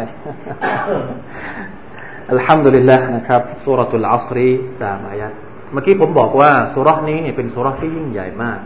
[2.31, 4.47] อัลฮัมดุลิลละนะครับสุรทูลอัสรี
[4.81, 5.31] สามอายัด
[5.71, 8.59] เมื่อกี้ผมบอกว่าสุรนี้เนี่ยเป็นสุรที่ยิ่งใหญ่มาก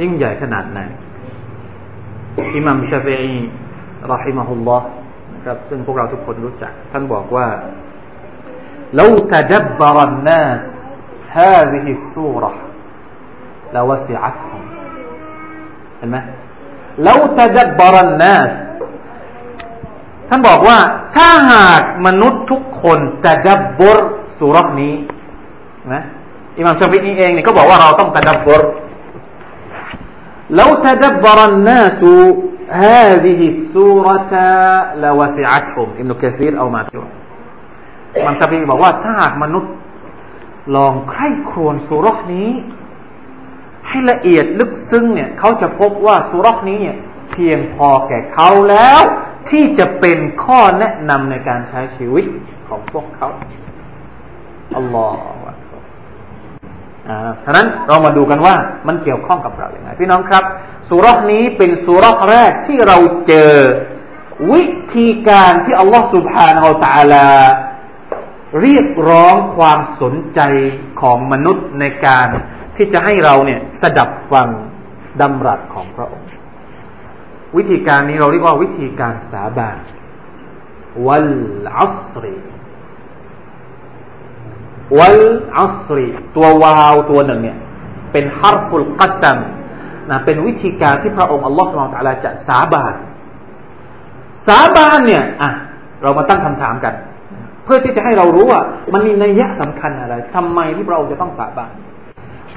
[0.00, 0.80] ยิ่งใหญ่ขนาดไหน
[2.56, 3.32] อิหมัมชาฟีอี
[4.12, 4.86] รอฮิมะฮุลลอฮ์
[5.34, 7.46] นะครับ ซึ่งพวกเราทุกคนรู้จัก ท่านบอกว่า
[8.98, 10.62] لو تدبر الناس
[11.38, 12.52] هذه السورة
[13.74, 14.62] لوسعتهم
[15.98, 16.18] เห็นไหม
[17.06, 18.52] لو تدبر الناس
[20.28, 20.78] ท่านบอกว่า
[21.16, 23.98] ถ้าหากมนุษย์ทุกคนจะดับบร
[24.38, 24.94] สุรนี้
[25.92, 26.02] นะ
[26.58, 28.62] อิหม่ามชาฟิอีเองเนี่ยก็บอกว่าเราต้องตะดับบร
[30.58, 32.00] لو تدبر الناس
[32.84, 34.34] هذه السورة
[35.04, 37.10] لوسعتهم ابن كثير أو ما تقول
[38.16, 39.72] อิหม่ามชาฟิอีบอกว่าถ้าหากมนุษย์
[40.76, 42.50] ลองใคร่ครวญสุรนี้
[43.88, 46.96] ให้ละเอียดลึกซึ้งเนี่ยเขาจะพบว่าสุรนี้เนี่ย
[47.32, 49.00] เพียงพอแก่เขาแล้ว
[49.50, 52.26] ที่จะเป็นข้อแนะนำในการใช้ชีวิต
[52.68, 53.28] ของพวกเขา
[54.76, 55.69] อัลลอฮฺอ่า
[57.45, 58.55] ฉะนั้นเรามาดูกันว่า
[58.87, 60.43] มันเกี่ยวข้องกับเราอย่างไรพี่น้องครับ
[60.89, 63.53] สุรษนี้เป็นสุรษแรกที่เราเจอ
[64.51, 64.63] วิ
[64.95, 67.27] ธีการที่อัลลอฮฺสุบฮานาอัลตาลา
[68.61, 70.41] เรียกร้องความสนใจ
[71.01, 72.27] ของมนุษย์ในการ
[72.75, 74.49] ที่จะให้เราเนี่ยสดับฟัง
[75.21, 76.29] ดำรัสของพระองค์
[77.57, 79.77] วิธีการนี้เราเรียกว่าวิธีการสาบาน
[81.07, 81.31] วัล
[81.77, 82.35] อัสรี
[84.99, 85.21] วัล
[85.59, 87.57] อัสรีตัววาวตัวหนึ่งเนี่ย
[88.11, 89.37] เป็นฮาร์ฟุลกัสซัม
[90.09, 92.93] นะเป็นวิธีการที่พระองค์อัลลอฮฺสุบานตะลาจะสาบาน
[94.47, 95.49] สาบานเนี่ยอะ
[96.01, 96.93] เรามาตั้งคำถามกัน
[97.63, 98.61] เพื่อที่จะให้เรารู้ว่า
[98.93, 101.71] มันมีนัยยะสำคัญอะไรทำไมที่พระองค์จะต้องสาบาน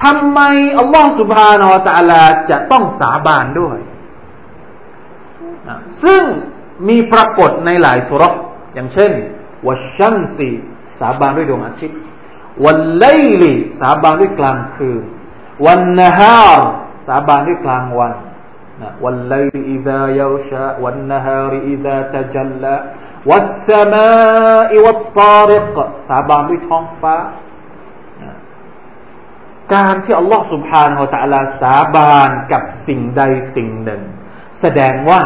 [0.02, 0.40] ทำไม
[0.78, 3.78] อัลลอฮฺ سبحانه وتعالىจะต้องสาบานด้วย
[6.04, 6.22] ซึ่ง
[6.88, 8.32] มีปรากฏในหลายสูเราะฮฺ
[8.74, 9.12] อย่างเช่น
[9.66, 10.48] والشمس
[11.00, 11.98] สาบานด้วยดวงอาทิตย์
[12.65, 13.07] วันไล
[13.41, 15.03] ลีสาบานด้วยกลางคืน
[15.65, 16.61] วันนฮาร
[17.07, 18.13] สาบานด้วยกลางวัน
[19.03, 22.75] วันไลลีอิดายาชาวันนฮารีอิดาตจัลลา
[23.29, 24.11] วัสสมา
[24.73, 25.77] อิวัตตาริก
[26.09, 27.15] สาบานด้วยท้องฟ้า
[29.73, 33.21] การที่อัลลอฮ์ سبحانه และ تعالى สาบานกับสิ่งใด
[33.55, 34.01] สิ่งหนึ่ง
[34.61, 35.21] แสดงว่า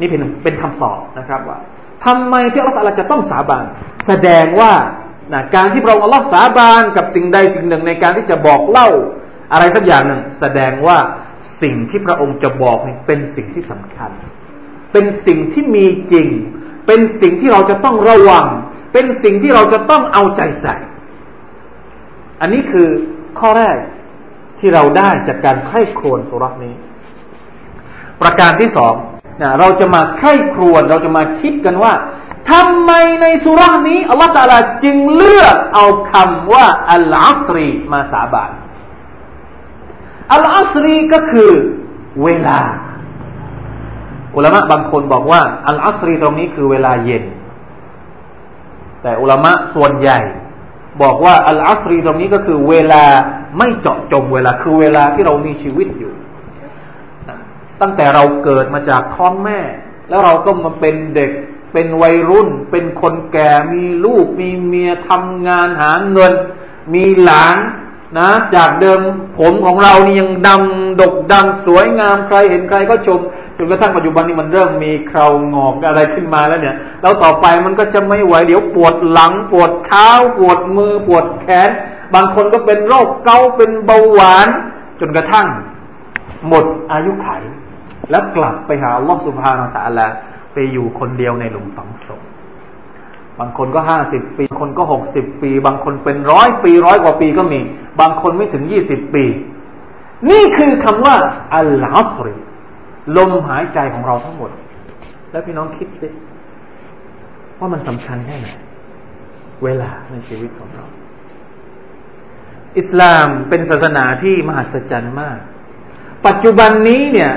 [0.00, 1.58] นี่เป็นเป็นคำตอบนะครับว่า
[2.04, 3.64] ทำไมที่อัลลอฮฺจะต้องสาบาน
[4.06, 4.72] แสดงว่า
[5.33, 8.89] นะการที่เราอัลลอฮฺสาบานกับสิ่งใดสิ่งหนึ่งในการที่จะบอกเล่า
[9.51, 10.97] อะไรสักอย่างหนึ่ง แสดงว่า
[11.61, 14.11] สิ่งที่พระองค์จะบอกนี่เป็นสิ่งที่สำคัญ
[14.93, 16.27] เป็นสิ่งที่มีจริง
[16.87, 18.47] เป็นสิ่งที่เราจะต้องระวัง
[18.93, 20.75] เป็นสิ่งที่เราจะต้องเอาใจใส่
[22.41, 22.87] อันนี้คือ
[23.39, 23.77] ข้อแรก
[24.59, 26.73] ที่เราได้จากการไข้ครวนสุรักนี้
[28.21, 28.93] ประการที่สอง
[29.41, 31.93] นะเราจะมาไข้ครวนเราจะมาคิดกันว่า
[32.51, 38.51] ทำไมในสุรานี้อัลลอฮฺตาลาจึงเลือกเอาคำว่าอัลอัสรีมาสาบาน
[40.33, 41.51] อัลอัสรีก็คือ
[42.23, 42.59] เวลา
[44.35, 47.23] อุลามะบางคนบอกว่า อัลอัสรีตรงนี้คือเวลาเย็น
[49.01, 50.19] แต่อุลามะส่วนใหญ่
[51.01, 53.03] บอกว่าอัลอัสรีตรงนี้ก็คือเวลา
[53.57, 56.13] ไม่เจาะจงเวลาคือเวลาที่เรามีชีวิตอยู่
[57.81, 59.59] ตั้งแต่เราเกิดมาจากท้องแม่
[60.09, 61.31] แล้วเราก็มาเป็นเด็ก
[61.75, 66.33] เป็นวัยรุ่น เป็นคนแก่มีลูก มีเมียทำงานหาเงิน
[66.93, 67.57] มีหลาน
[68.17, 68.99] นะ จากเดิม
[69.37, 73.19] ผมของเรานี่ยังดำดกดำสวยงามใครเห็นใครก็ชม
[73.57, 81.69] จนกระทั่งปัจจุบันนี้มันเริ่มมีเครางอกอะไรขึ้นมาแล้วเนี่ย แล้วต่อไปมันก็จะไม่ไหวเดี๋ยวปวดหลังปวดเท้าปวดมือปวดแขน
[82.13, 84.47] บางคนก็เป็นโรคเกาต์เป็นเบาหวาน
[84.99, 85.47] จนกระทั่ง
[86.47, 87.29] หมดอายุไข
[88.11, 90.07] แล้วกลับไปหาลอสุภานาตะละ
[90.55, 92.21] ไปอยู่คนเดียวในหลุมฝังศพ
[93.39, 97.59] บางคนก็ห้าสิบปีบางคนก็หกสิบปี บางคนเป็นร้อยปีร้อยกว่าปีก็มี
[98.01, 99.25] บางคนไม่ถึงยี่สิบปี
[100.29, 101.15] นี่คือคำว่า
[101.55, 102.27] อัลลอฮฺ
[103.17, 104.51] ลมหายใจของเราทั้งหมด
[105.31, 106.07] แล้วพี่น้องคิดสิ
[107.59, 108.47] ว่ามันสำคัญแค่ไหน
[109.63, 110.85] เวลาในชีวิตของเรา
[112.79, 115.39] อิสลามเป็นศาสนาที่มหัศจรรย์มาก
[116.27, 117.31] ปัจจุบันนี้เนี่ย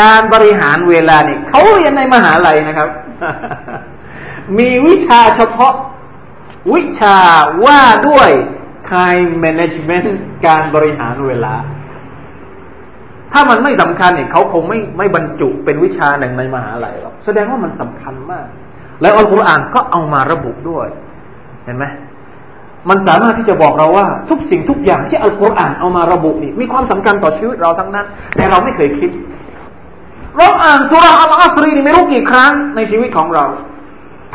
[0.00, 2.88] การบริหารเวลาเนี่ยเขาเรียนในมหาลัยนะครับ
[4.58, 5.72] มีวิชาเฉพาะ
[6.74, 7.18] วิชา
[7.64, 8.30] ว่าด้วย
[8.90, 10.08] time management
[10.46, 11.54] การบริหารเวลา
[13.32, 18.46] ถ้ามันไม่สำคัญเนี่ยเขาคงไม่ไม่บรรจุเป็นวิชาหนึ่งในมหาลัยหรอกแสดงว่ามันสำคัญมาก
[19.02, 20.86] แล้วอัลกุรอานก็เอามาระบุด้วย
[21.64, 21.84] เห็นไหม
[22.88, 29.10] มันสามารถที่จะบอกเราว่า ทุกสิ่งทุกอย่างที่อัลกุรอานเอามาระบุนี่มีความสำคัญต่อชีวิตเราทั้งนั้น แต่เราไม่เคยคิด
[30.38, 33.44] เราอ่านสุราอัลอัสรีนี่ไม่รู้กี่ครั้งในชีวิตของเรา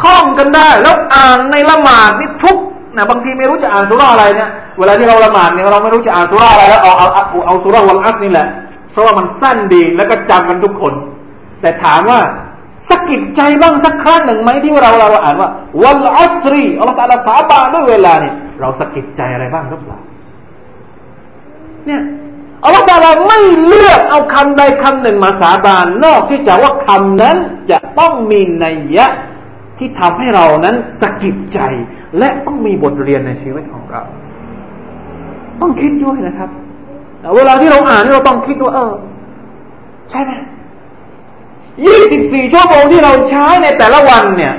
[0.02, 2.58] ท่องกันได้ แล้วอ่านในละหมาดนี่ทุก
[2.96, 8.48] นะบางทีไม่รู้จะอ่านสุราอะไรเนี่ยเวลาที่เราละหมาดเนี่ยเราไม่รู้จะอ่านสุราอะไรแล้วเอาเอาเอาเอาสุราวันอัสนี่แหละ
[8.92, 10.94] เพราะว่ามันสั้นดีแล้วก็จำกันทุกคน
[11.62, 12.20] แต่ถามว่า
[12.90, 15.50] สะกิดใจบ้างสักครั้งหนึ่งไหมที่เราเราอ่านว่า
[15.84, 19.98] วันอัสรีอัลลอฮฺสาบานด้วยเวลาเนี่ยเราสะกิดใจอะไรบ้างหรือเปล่า
[21.88, 22.02] เนี่ย
[22.68, 27.38] อัลลอฮฺตาลาไม่เลือกเอาคำใดคำหนึ่งมาสาบาน นอกที่จะว่าคำนั้น
[27.72, 29.06] จะต้องมีนัยยะ
[29.78, 31.60] ที่ทำให้เรานั้นสะกิดใจ
[32.18, 34.02] และต้องมีบทเรียนในชีวิตของเรา
[35.62, 36.50] ต้องคิดด้วยนะครับ
[37.36, 38.94] เวลาที่เราอ่านเราต้องคิดว่า เออ
[40.10, 40.32] ใช่ไหม
[41.86, 44.54] ยี่สิบสี่ชั่วโมงที่เราใช้ในแต่ละวันเนี่ย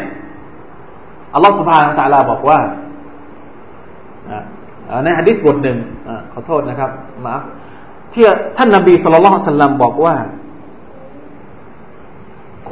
[1.35, 2.59] อัลลอฮฺสุบฮานาตะลาบอกว่า
[5.05, 6.90] ในฮะดิษบทหนึ่งอขอโทษนะครับ
[7.27, 7.37] มา
[8.14, 8.25] ที่
[8.57, 10.16] ท่านนบีสุลต่านสัลลัมบอกว่า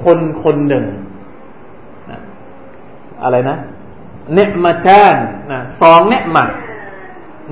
[0.02, 0.86] คนคนหนึ่ง
[3.22, 3.58] อะไรนะ
[4.34, 5.16] เนมาจาน
[5.50, 6.50] นะสองเนมัด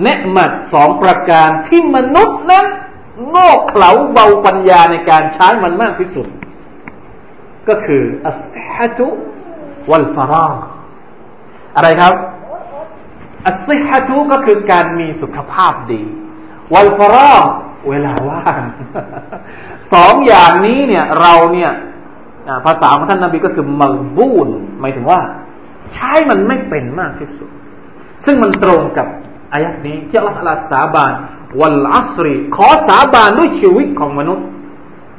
[0.02, 2.66] เนมัดสองประการที่มนุษย์นั้น
[3.28, 6.26] โง่เขลาเบาปัญญาในการใช้มันมากที่สุด
[7.68, 9.06] ก็คืออัสฮัตุ
[9.90, 10.48] วัลฟารา
[11.76, 12.14] อะไรครับ
[13.48, 16.02] อัสฮัตุก็คือการมีสุขภาพดี
[16.72, 17.34] วัลฟารา
[17.88, 18.62] เวลาว่าง
[19.92, 21.72] สองอย่างนี้เนี่ย เราเนี่ย
[22.66, 24.48] ภาษาของท่านนาบีก็คือมัลบูน
[24.80, 25.20] หมายถึงว่า
[25.94, 27.50] ใช้มันไม่เป็นมากที่สุด
[28.24, 29.06] ซึ่งมันตรงกับ
[29.52, 31.12] อายัดนี้ที่อัลลอฮฺสาบาน
[31.60, 34.46] วันอัสรี ขอสาบานด้วยชีวิตของมนุษย์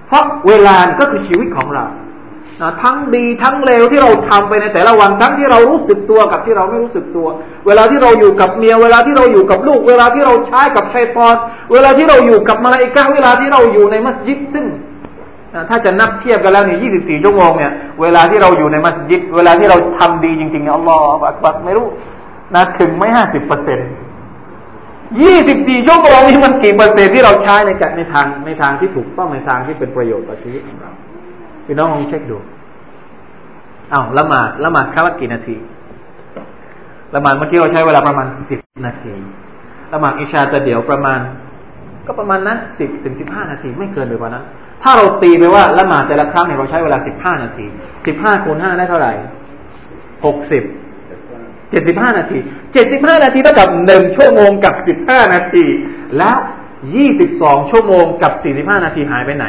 [0.08, 1.86] เพราะเวลาก็คือชีวิตของเรา
[2.84, 7.28] ทั้งดีทั้งเลวที่เราทำไปในแต่ละวันทั้งที่เรารู้สึกตัวกับที่เราไม่รู้สึกตัว
[7.68, 11.36] เวลาที่เราอยู่กับเมีย เวลาที่เราอยู่กับลูก เวลาที่เราใช้กับชัยตอน
[11.74, 14.66] เวลาที่เราอยู่กับมาลาอิกะเวลาที่เราอยู่ในมัสยิดซึ่ง
[15.70, 21.88] ถ้าจะนับเทียบกันแล้วเนี่ย24 ชั่วโมงเนี่ย เวลาที่เราอยู่ในมัสยิด เวลาที่เราทำดีจริงๆเนี่ยอัลลอฮฺอักบัดไม่รู้
[22.56, 23.90] นะถึงไม่ห้าสิบเปอร์เซ็นต์
[25.22, 30.92] ยี่สิบสี่ชั่วโมงนี้มันกี่เปอร์เซ็นต์ที่เราใช้ในการในทางในทางที่ถูกต้องในทางที่เป็นประโยชน์ต่อชีวิตของเรา
[31.66, 32.38] พี่น้องลองเช็คดู
[33.94, 35.56] อ้าวละหมาดละหมาดครั้งละกี่นาที
[37.16, 39.14] ละหมาดเมื่อกี้เราใช้เวลาประมาณสิบนาที
[39.94, 41.20] ละหมาดอิชาจะเดี๋ยวประมาณ
[42.08, 44.46] ก็ประมาณนั้นสิบถึงสิบห้านาทีไม่เกินไปกว่านั้น
[44.84, 47.66] ถ้าเราตีไปว่าละหมาดแต่ละครั้งเนี่ยเราใช้เวลาสิบห้านาที
[48.08, 49.14] สิบห้าคูณห้าได้เท่าไหร่
[50.26, 50.64] หกสิบ
[51.72, 52.40] เจ็ดสิบห้านาที
[52.74, 55.66] เจ็ดสิบห้านาทีเท่ากับหนึ่งชั่วโมงกับสิบห้านาที
[56.18, 56.38] แล้ว
[56.96, 59.46] ยี่สิบสองชั่วโมงกับสี่สิบห้านาทีหายไปไหน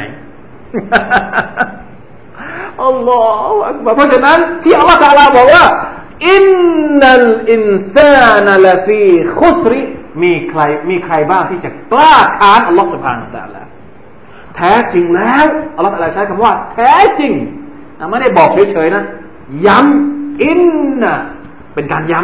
[2.85, 5.65] อัลลอฮฺเพราะฉะนั้นที่อัลลอฮฺตาลาบอกว่า
[6.31, 6.43] อิน
[7.01, 7.63] นัลอิน
[7.95, 9.03] ซานลฟี
[9.39, 9.81] คุสริ
[10.23, 13.63] มีใครมีใครบ้างที่จะกล้าค้านอัลลอฮฺสุบฮานาตะลา
[14.55, 17.33] แท้จริงแล้วอัลลอฮฺใช้คำว่า แท้จริง
[18.09, 19.03] ไม่ได้บอกเฉยๆนะ
[19.65, 20.61] ย้ำอิน
[21.01, 21.13] นะ
[21.73, 22.19] เป็นการย้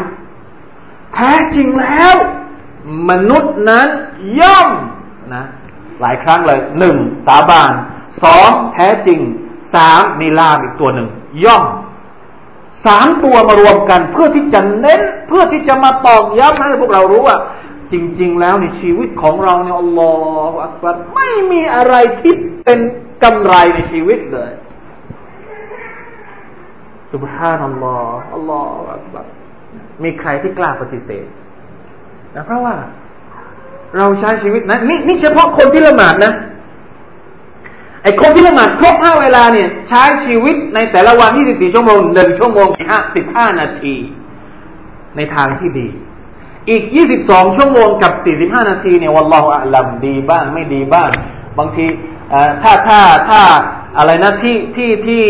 [0.55, 2.15] ำแท้จริงแล้ว
[3.09, 3.87] มนุษย์นั้น
[4.39, 4.69] ย่อม
[5.33, 5.43] นะ
[6.01, 6.95] หลายครั้งเลยหนึ่ง
[7.27, 7.71] สาบาน
[8.23, 9.19] สองแท้จริง
[9.73, 11.07] สามมีลาบอีกตัวหนึ่ง
[11.45, 11.65] ย่อม
[12.85, 17.37] สามตัวมารวมกัน เพื่อที่จะเน้น เพื่อที่จะมาตอกย้ำให้พวกเรารู้ว่า
[17.91, 20.13] จริง ๆ แล้วในชีวิตของเราเนี่ยอัลลอ
[20.49, 22.33] ฮฺอักบัรไม่มีอะไรที่
[22.63, 22.79] เป็น
[23.23, 24.51] กำไรในชีวิตเลย
[27.13, 29.25] สุบฮานัลลอฮฺอัลลอฮฺอักบัร
[30.03, 31.25] มีใครที่กล้าปฏิเสธ
[32.35, 32.75] นะเพราะว่า
[33.97, 36.33] เราใช้ชีวิตนะนี่นี่เฉพาะคนที่ละหมาดนะ
[38.03, 43.95] ไอ้คนที่ละหมาดครบห้าเวลาเนี่ย ใช้ชีวิตในแต่ละวัน 24 ชั่วโมงหนึ่งชั่วโมงห้าสิบห้านาที
[45.17, 45.87] ในทางที่ดี
[46.69, 46.83] อีก
[47.19, 48.13] 22 ชั่วโมงกับ
[48.61, 51.09] 45 นาทีเนี่ยวันลอฮอัลัมดีบ้างไม่ดีบ้าง
[51.59, 51.85] บางที
[52.63, 53.41] ถ้าถ้าถ้า
[53.97, 55.23] อะไรนะที่ที่ที่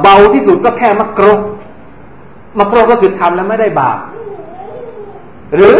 [0.00, 1.26] เบาที่สุดก็แค่มักร
[2.58, 3.98] มักรก็คือทำแล้วไม่ได้บาป
[5.54, 5.76] หรือ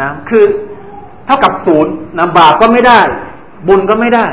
[0.00, 0.44] นะคือ
[1.26, 3.00] เท่ากับศูนย์นะบาปก็ไม่ได้
[3.68, 4.26] บุญก็ไม่ได้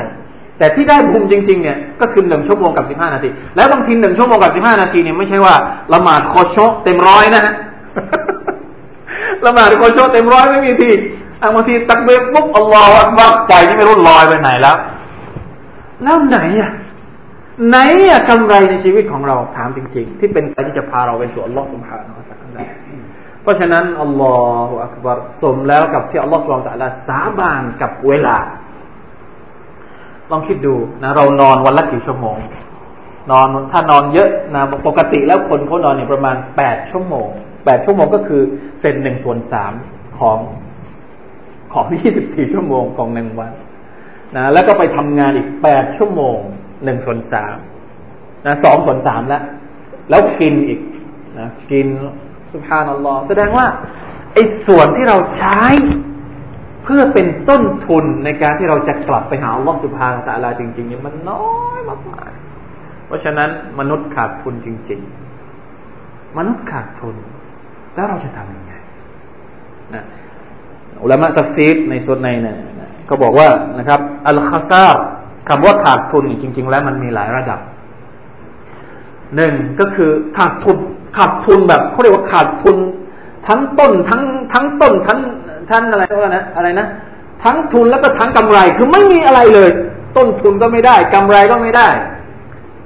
[0.58, 5.54] แต่ที่ได้บุญจริงๆเนี่ยก็คือหนึ่งชั่วโมงกับสิบห้านาที แล้วบางทีหนึ่งชั่วโมงกับสิบห้านาทีเนี่ยไม่ใช่ว่า
[5.94, 7.54] ละหมาดคอชเต็มร้อยนะฮะ
[9.46, 10.90] ละหมาดคอชเต็มร้อยไม่มีที
[11.54, 14.76] บางทีตักเบรปุ๊บอัลลอฮฺว่าใจนี่ไม่รู้ลอยไปไหนแล้ว
[16.02, 16.72] แล้วไหนอะ
[17.68, 17.78] ไหน
[18.10, 22.70] อะกำไรในชีวิตของเราถามจริง ๆ ที่เป็นการที่จะพาเราไปสู่อัลลอฮฺสุบฮานาอัลลอฮฺ
[23.42, 24.36] เพราะฉะนั้นอัลลอ
[24.68, 28.36] ฮฺอักบารสมแล้วกับที่อัลลอฮฺสุบฮานาสาบานกับเวลา
[30.30, 32.36] ลองคิดดูนะเรานอนวันละกี่ชั่วโมง
[33.30, 37.28] นอนถ้านอนเยอะนะปกติแล้วคนเขานอนเนี่ยประมาณแปดชั่วโมง
[37.64, 38.42] แปดชั่วโมงก็คือ
[38.80, 39.72] เศษหนึ่งส่วนสาม
[40.18, 40.38] ของ
[41.72, 43.52] ของยี่สิบสี่ชั่วโมงของหนึ่งวัน
[44.36, 46.38] นะแล้วก็ไปทำงานอีกแปดชั่วโมง
[46.84, 47.56] หนึ่งส่วนสาม
[48.46, 49.42] นะสองส่วนสามแล้ว
[50.10, 50.80] แล้วกินอีก
[51.38, 51.86] นะกิน
[52.52, 53.66] สุภานัลลอฮ์แสดงว่า
[54.32, 55.60] ไอ้ส่วนที่เราใช้
[56.88, 61.44] พื่อเป็นต้นทุนในการที่เราจะกลับไปหาอัลลอฮ์สุภาตะลาจริงๆเนี่ยมันน้อ
[61.76, 61.96] ยมา
[62.28, 65.00] กๆเพราะฉะนั้นมนุษย์ขาดทุนจริง
[65.68, 67.16] ๆ มนุษย์ขาดทุน
[67.94, 68.72] แล้วเราจะทำยังไง
[69.94, 70.04] นะ
[71.02, 72.56] อุลามะตัฟซีดในส่วนในเนี่ย
[73.06, 73.48] เขาบอกว่า
[73.78, 74.86] นะครับอัลคาซา
[75.48, 77.60] คำว่าขาดทุนจริง ๆ แล้วมันมีหลายระดับ
[79.36, 80.78] หนึ่งก็คือขาดทุน
[81.16, 82.76] ขาดทุนแบบเขาเรียกว่าขาดทุน
[83.48, 84.22] ทั้งต้นทั้ง
[84.52, 85.20] ทั้งต้นทั้ง
[85.70, 86.02] ท่านอะไร
[86.36, 86.86] นะอะไรนะ
[87.44, 89.70] ทั้งทุนแล้วก็ทั้งกำไรคือไม่มีอะไรเลย
[90.16, 91.88] ต้นทุนก็ไม่ได้ กำไรก็ไม่ได้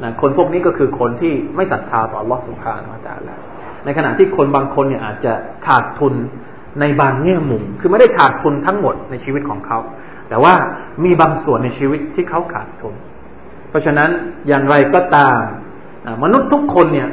[0.03, 2.73] นะคนพวกนี้ก็คือคนที่ไม่ศรัทธาต่อลอสุภา
[3.07, 3.41] จารย์แล้ว
[3.85, 5.33] ในขณะที่คนบางคนเนี่ยอาจจะ
[5.67, 6.15] ขาดทุน
[6.81, 9.79] ในบางแง่มุม คือไม่ได้ขาดทุนทั้งหมดในชีวิตของเขา
[10.29, 10.55] แต่ว่า
[11.05, 12.95] มีบางส่วนในชีวิตที่เขาขาดทุน
[13.69, 14.11] เพราะฉะนั้น
[14.49, 15.41] อย่างไรก็ตาม
[16.23, 17.09] มนุษย์ทุกคนเนี่ย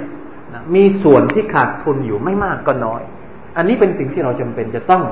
[0.75, 3.01] มีส่วนที่ขาดทุนอยู่ไม่มากก็น้อย
[3.57, 5.03] อันนี้เป็นสิ่งที่เราจำเป็นจะต้อง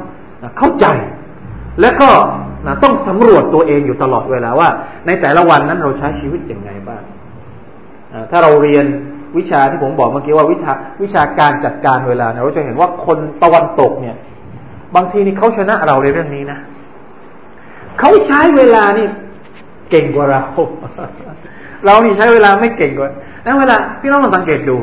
[0.57, 0.85] เข้าใจ
[1.81, 2.09] และก็
[2.83, 4.69] ต้องสำรวจตัวเองอยู่ตลอดเวลาว่า
[5.07, 7.03] ในแต่ละวันนั้นเราใช้ชีวิตอย่างไงบ้าง
[8.31, 8.85] ถ้าเราเรียน
[9.37, 10.73] วิชาที่ผมบอกเมื่อกี้ว่าวิชา
[11.03, 14.15] วิชาการจัดการเวลาเราจะเห็นว่าคนตะวันตกเนี่ย
[14.95, 16.59] บางทีนี่เขาชนะเราในเรื่องนี้นะ
[17.99, 19.07] เขาใช้เวลานี่
[19.89, 20.41] เก่งกว่าเรา
[21.85, 23.09] เรานี่ใช้เวลาไม่เก่งกว่า
[23.43, 24.77] แล้วเวลาพี่น้องลองสังเกตดู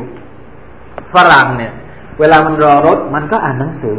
[1.13, 1.73] ฝรั่งเนี่ย
[2.19, 3.97] เวลามันรอรถมันก็อ่านหนังสือ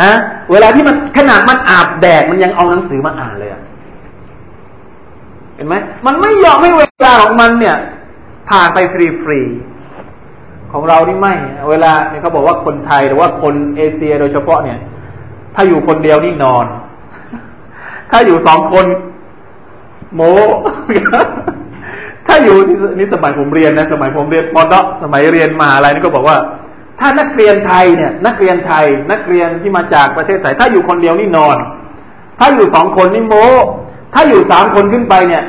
[0.00, 0.10] นะ
[0.50, 3.50] เวลาที่มันขนาดมันอาบแดดมันยังเอาหนังสือมาอ่านเลย
[5.56, 5.74] เห็นไหม
[6.06, 7.76] มันไม่ยอมให้เวลาของมันเนี่ย
[8.50, 11.34] ผ่านไปฟรีๆของเรานี่ไม่
[11.70, 14.78] เวลาเนี่ยเขาบอกว่าคนไทยหรือว่าคนเอเชีย โดยเฉพาะเนี่ย
[15.54, 16.66] ถ้าอยู่คนเดียวนี่นอน
[18.10, 18.86] ถ้าอยู่สองคน
[20.14, 20.20] โม
[22.26, 22.56] ถ้าอยู่
[22.98, 26.36] นี่สมัยผมเรียนนะ สมัยผมเรียนปอนสมัยเรียนมาอะไรนี่ก็บอกว่า
[27.00, 31.56] ถ้านักเรียนไทยเนี่ย นักเรียนไทย นักเรียนที่มาจากประเทศไทย ถ้าอยู่คนเดียวนี่นอน
[32.38, 33.34] ถ้าอยู่สองคนนี่โม
[34.14, 35.42] ถ้าอยู่สามคนขึ้นไปเนี่ย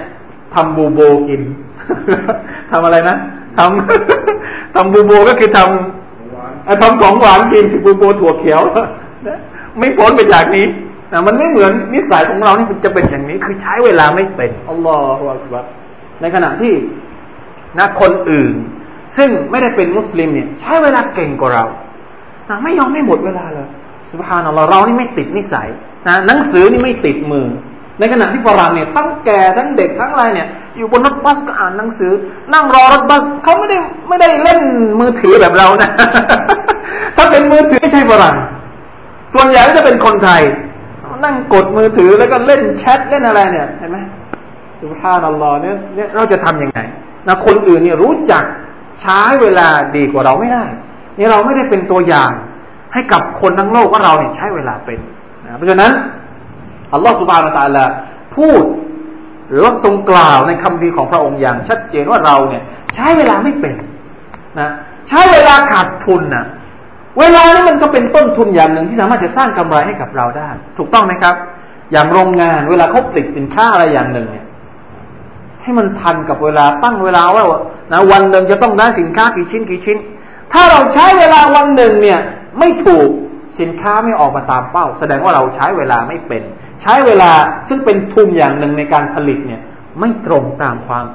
[0.53, 1.41] ทำบูโบกิน
[2.71, 3.17] ทำอะไรนะ
[3.58, 8.62] ทำทำบูโบก็คือทำทำของหวานกินคือบูโบถั่วเขียว
[9.77, 10.65] ไม่พ้นไปจากนี้
[11.27, 15.55] มันไม่เหมือนนิสัยของเรานี่จะเป็นอย่างนี้ คือใช้เวลาไม่เป็นอัลลอฮฺ
[16.21, 16.73] ในขณะที่
[17.77, 18.53] นะคนอื่น
[19.17, 21.65] ซึ่งไม่ได้เป็นมุสลิมเนี่ยใช้เวลาเก่งกว่าเรา
[22.49, 23.67] นะไม่ยอมไม่หมดเวลาเลย
[24.10, 25.67] สุภาพนัลลอฮ์เรานี่ไม่ติดนิสัย
[26.08, 27.47] นะหนังสือนี่ไม่ติดมือ
[27.99, 30.47] ในขณะที่ฝรั่งเนี่ยทั้งแก่ทั้งเด็กทั้งอะไรเนี่ย
[30.78, 32.12] อยู่บนรถบัสก็อ่านหนังสือ
[32.54, 33.78] นั่งรอรถบัสเขาไม่ได้
[34.10, 34.60] ไม่ได้เล่น
[34.99, 35.89] มือถือแบบเรานะ
[37.17, 38.35] ถ้าเป็นมือถือไม่ใช่ฝรั่ง
[39.33, 40.42] ส่วนใหญ่ก็จะเป็นคนไทย
[41.25, 43.98] นั่งกดมือถือแล้วก็เล่นแชทเล่นอะไรเนี่ยเห็นไหม
[44.81, 46.79] สุภาพนัลลอฮ์เนี่ยเนี่ยเราจะทํำยังไง
[47.27, 48.44] นะคนอื่นเนี่ยรู้จัก
[49.02, 50.65] ใช้เวลาดีกว่าเราไม่ได้
[51.17, 52.31] นี่เราไม่ได้เป็นตัวอย่าง
[52.93, 55.00] ให้กับคนทั้งโลกว่าเราเนี่ยใช้เวลาเป็น
[55.46, 55.91] นะเพราะฉะนั้น
[56.93, 57.85] อัลลอฮฺสุบานตาลา
[58.35, 58.63] พูด
[59.50, 62.63] หรือว่าทรงกล่าวในคำพีของพระองค์อย่างชัดเจนว่าเราเนี่ย
[62.96, 63.75] ใช้เวลาไม่เป็น
[64.60, 64.69] นะ
[65.10, 66.46] ใช้เวลาขาดทุนนะ
[67.19, 71.35] เวลานี่มันก็เป็นต้นทุนอย่างหนึ่งที่สามารถจะสร้างกำไรให้กับเราได้ ถูกต้องไหมครับ
[71.91, 74.46] อย่างโรงงานเวลาเขาผลิตสินค้าอะไรอย่างหนึ่งเนี่ย
[75.62, 77.43] ให้มันทันกับเวลาตั้งเวลาว่า
[77.92, 79.98] นะวันหนึ่งจะต้องได้สินค้ากี่ชิ้นกี่ชิ้น
[80.54, 82.19] ถ้าเราใช้เวลาวันหนึ่งเนี่ย
[82.60, 83.10] ไม่ถูก
[83.60, 86.44] สินค้าไม่ออกมาตามเป้า แสดงว่าเราใช้เวลาไม่เป็น
[86.81, 87.31] ใช้เวลา
[87.67, 89.62] ซึ่งเป็นทุนอย่างหนึ่งในการผลิตเนี่ย
[90.00, 91.06] ไม่ตรงตามความ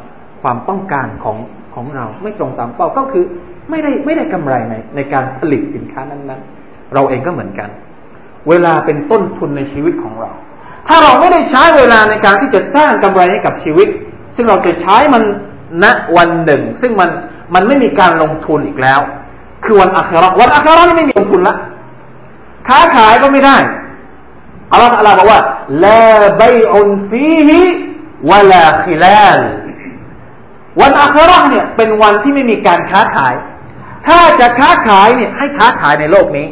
[0.43, 1.37] ความต้องการของ
[1.75, 3.25] ของเรา ไม่ตรงตามเป้าก็คือ
[3.71, 7.69] ไม่ได้ไม่ได้กำไรในในการผลิตสินค้านั้นๆ เราเองก็เหมือนกัน
[8.49, 10.31] เวลาเป็นต้นทุนในชีวิตของเรา
[10.89, 13.89] ถ้าเราไม่ได้ใช้เวลาในการที่จะสร้างกำไรให้กับชีวิต
[14.37, 15.23] ซึ่งเราจะใช้มัน
[15.83, 15.85] ณ
[16.17, 17.11] วันหนึ่ง ซึ่งมัน
[17.55, 19.01] มันไม่มีการลงทุนอีกแล้ว
[19.65, 21.57] คือวันอัคราวันอัครานี่ไม่มีลงทุนละ
[22.69, 23.57] ค้าขายก็ไม่ได้
[24.73, 25.41] อัลลอฮฺอัลลอฮฺบอกว่า
[25.85, 26.11] ลา
[26.41, 27.61] บยอุนฟีฮิ
[28.31, 29.41] วะลาคิลาล
[30.81, 33.35] วันอัคราเนี่ยเป็นวันที่ไม่มีการค้าขาย
[34.07, 36.47] ถ้าจะค้าขายเนี่ยให้ค้าขายในโลกนี้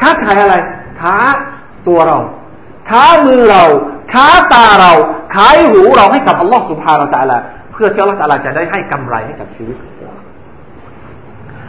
[0.00, 0.54] ค้าขายอะไร
[1.00, 1.16] ค้า
[1.88, 2.18] ตัวเรา
[2.90, 3.64] ค้ามือเรา
[4.12, 4.92] ค้าตาเรา
[5.34, 7.40] ขายหูเราให้กับอัลลอฮฺสุบฮานาอัลลอฮ
[7.76, 10.14] พื่อที่อัลลอฮฺจะได้ให้กำไรให้กับชีวิตของเรา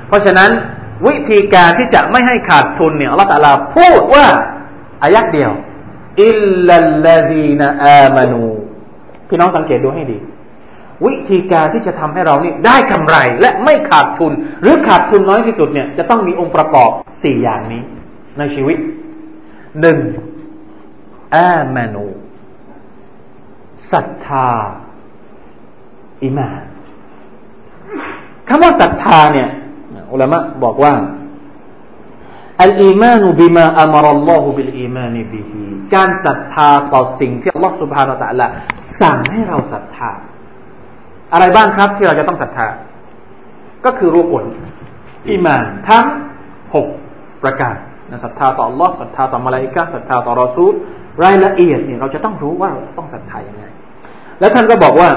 [0.08, 0.52] เพราะฉะนั้น
[1.08, 4.28] วิธีการที่จะไม่ให้ขาดทุนเนี่ยอัลลอฮฺพูดว่า
[5.04, 5.52] อายักเดียว
[6.24, 6.36] อิล
[6.66, 8.44] ลัลลดีนอามานู
[9.28, 10.18] พี่น้องสังเกตดูให้ดี
[11.06, 14.32] วิธีการที่จะทำให้เรานี่ได้กำไรและไม่ขาดทุน
[14.62, 16.90] หรือขาดทุนน้อยที่สุดเนี่ยจะต้องมีองค์ประกอบ
[17.24, 17.82] สี่อย่างนี้
[18.38, 18.78] ในชีวิต
[19.82, 20.00] หนึ่ง
[21.36, 22.08] آمنوا
[23.92, 24.50] ศรัทธา
[26.24, 26.62] อิมาน
[28.48, 29.50] คำว่าศรัทธาเนี่ย
[30.14, 30.94] อุลามะบอกว่า
[32.62, 35.64] الإيمان بما أمر الله بالإيمان به
[35.96, 38.48] การศรัทธาต่อสิ่งที่อัลลอฮฺ سبحانه وتعالى
[39.02, 40.12] สั่งให้เราศรัทธา
[41.34, 42.68] อะไรบ้างครับที่เราจะต้องศรัทธา
[43.86, 44.46] ก็คือรุก่น
[45.30, 46.06] อิมานทั้ง
[46.76, 46.88] หก
[47.44, 47.76] ประการ
[48.12, 50.74] นะศรัทธาต่อ Allah ศรัทธาต่อมาลาอิกะศรัทธาต่อรอซูล
[51.24, 53.64] รายละเอียดเนี่ยเราจะต้องรู้ว่าเราต้องศรัทธาอย่างไง
[54.40, 55.10] แล้วท่านก็บอกว่า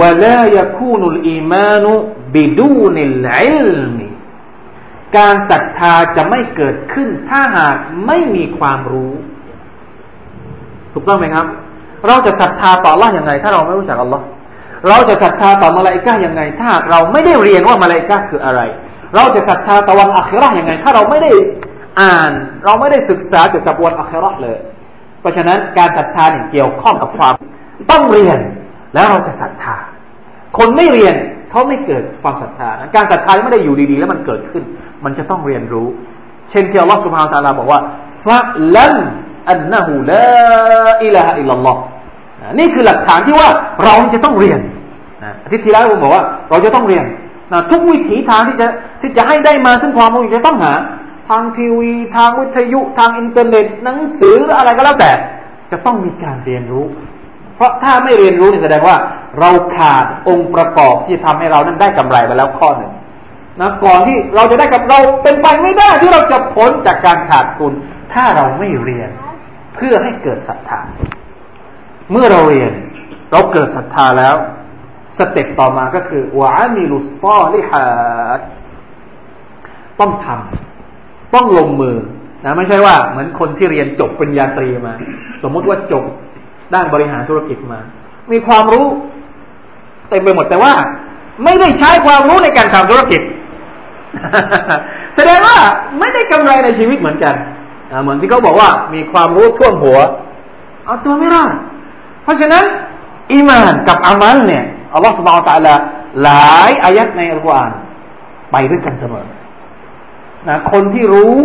[0.00, 1.92] วะลายคูนุลอีมานุ
[2.34, 4.08] บิดูนิลอิลมี
[5.16, 9.12] การศรัทธาจะไม่เกิดขึ้น ถ้าหากไม่มีความรู้
[10.92, 11.46] ถูกต้องไหมครับ
[12.06, 14.22] เราจะศรัทธาต่อ Allah อย่างไรถ้าเราไม่รู้จัก Allah
[14.88, 18.60] เราจะศรัทธาต่อมาลาอิกะยังไง ถ้าเราไม่ได้เรียนว่ามาลาอิกะคืออะไร
[19.16, 21.30] เราจะศรัทธาต่อวันอัคราอย่างไง ถ้าเราไม่ได้
[22.00, 22.32] อ่าน
[22.64, 24.58] เราไม่ได้ศึกษาเกี่ยวกับวันอัคราเลย
[25.20, 27.34] เพราะฉะนั้นการศรัทธาเนี่ยเกี่ยวข้องกับความ
[27.90, 28.38] ต้องเรียน
[28.94, 29.76] แล้วเราจะศรัทธา
[30.58, 31.14] คนไม่เรียน
[31.50, 34.62] เขาไม่เกิดความศรัทธา การศรัทธาไม่ได้อยู่ดีๆ แล้วมันเกิดขึ้น
[35.04, 35.88] มันจะต้องเรียนรู้
[36.50, 37.80] เช่นที่อัลลอฮฺสุบฮานตะลาบอกว่า
[38.26, 38.38] ฟะ
[38.76, 38.96] ลัน
[39.50, 41.76] อันนะฮูลาอิลาฮะอิลลัลลอฮ
[42.58, 43.48] นี่คือหลักฐานที่ว่า
[43.84, 44.60] เราจะต้องเรียน
[45.24, 47.04] นะอาทิตย์ที่แล้วผมบอกว่าเราจะต้องเรียน
[47.52, 48.66] นะทุกวิถีทางที่จะ
[49.00, 50.72] ที่จะให้ได้มาซึ่งความรู้จะต้องหา
[51.30, 55.10] ทางทีวี ทางวิทยุ ทางอินเทอร์เน็ต หนังสืออะไรก็แล้วแต่
[55.72, 56.84] จะต้องมีการเรียนรู้
[57.56, 58.96] เพราะถ้าไม่เรียนรู้นี่แสดงว่า
[59.40, 62.92] เราขาดองค์ประกอบที่ทำให้เรานั้นได้กำไรไปแล้วข้อหนึ่ง
[63.60, 67.72] นะก่อนที่เราจะได้กับเราเป็นไปไม่ได้ที่เราจะพ้นจากการขาดทุน
[68.12, 69.10] ถ้าเราไม่เรียน
[69.74, 70.80] เพื่อให้เกิดศรัทธา
[72.10, 72.72] เมื่อเราเรียน
[73.32, 74.34] เราเกิดศรัทธาแล้ว
[75.18, 77.86] สเต็ปต่อมาก็คือวามิลุซอลิฮะ
[80.00, 81.96] ต้องทำต้องลงมือ
[82.44, 84.94] นะไม่ใช่ว่าเหมือนคนที่เรียนจบปริญญาตรีมา
[85.42, 86.04] สมมุติว่าจบ
[86.74, 87.80] ด้านบริหารธุรกิจมา
[88.32, 88.86] มีความรู้
[90.08, 90.72] เต็มไปหมดแต่ว่า
[91.44, 93.20] ไม่ได้ใช้ความรู้ในการทำธุรกิจ
[95.16, 95.58] แสดงว่า
[95.98, 97.34] ไม่ได้กำไรในชีวิตเหมือนกัน
[98.02, 99.98] เหมือนที่เขาบอกว่ามีความรู้ท่วมหัว
[100.84, 101.54] เอาตัวไม่รอด
[102.22, 102.64] เพราะฉะนั้น
[103.32, 104.64] อีมานกับอามัลเนี่ย
[104.94, 105.74] อัลลอฮฺสุบานตะลา
[106.22, 107.72] หลายอายัดในอัลกุรอาน
[108.52, 109.26] ไปด้วยกันเสมอ
[110.48, 111.36] นะคนที่รู้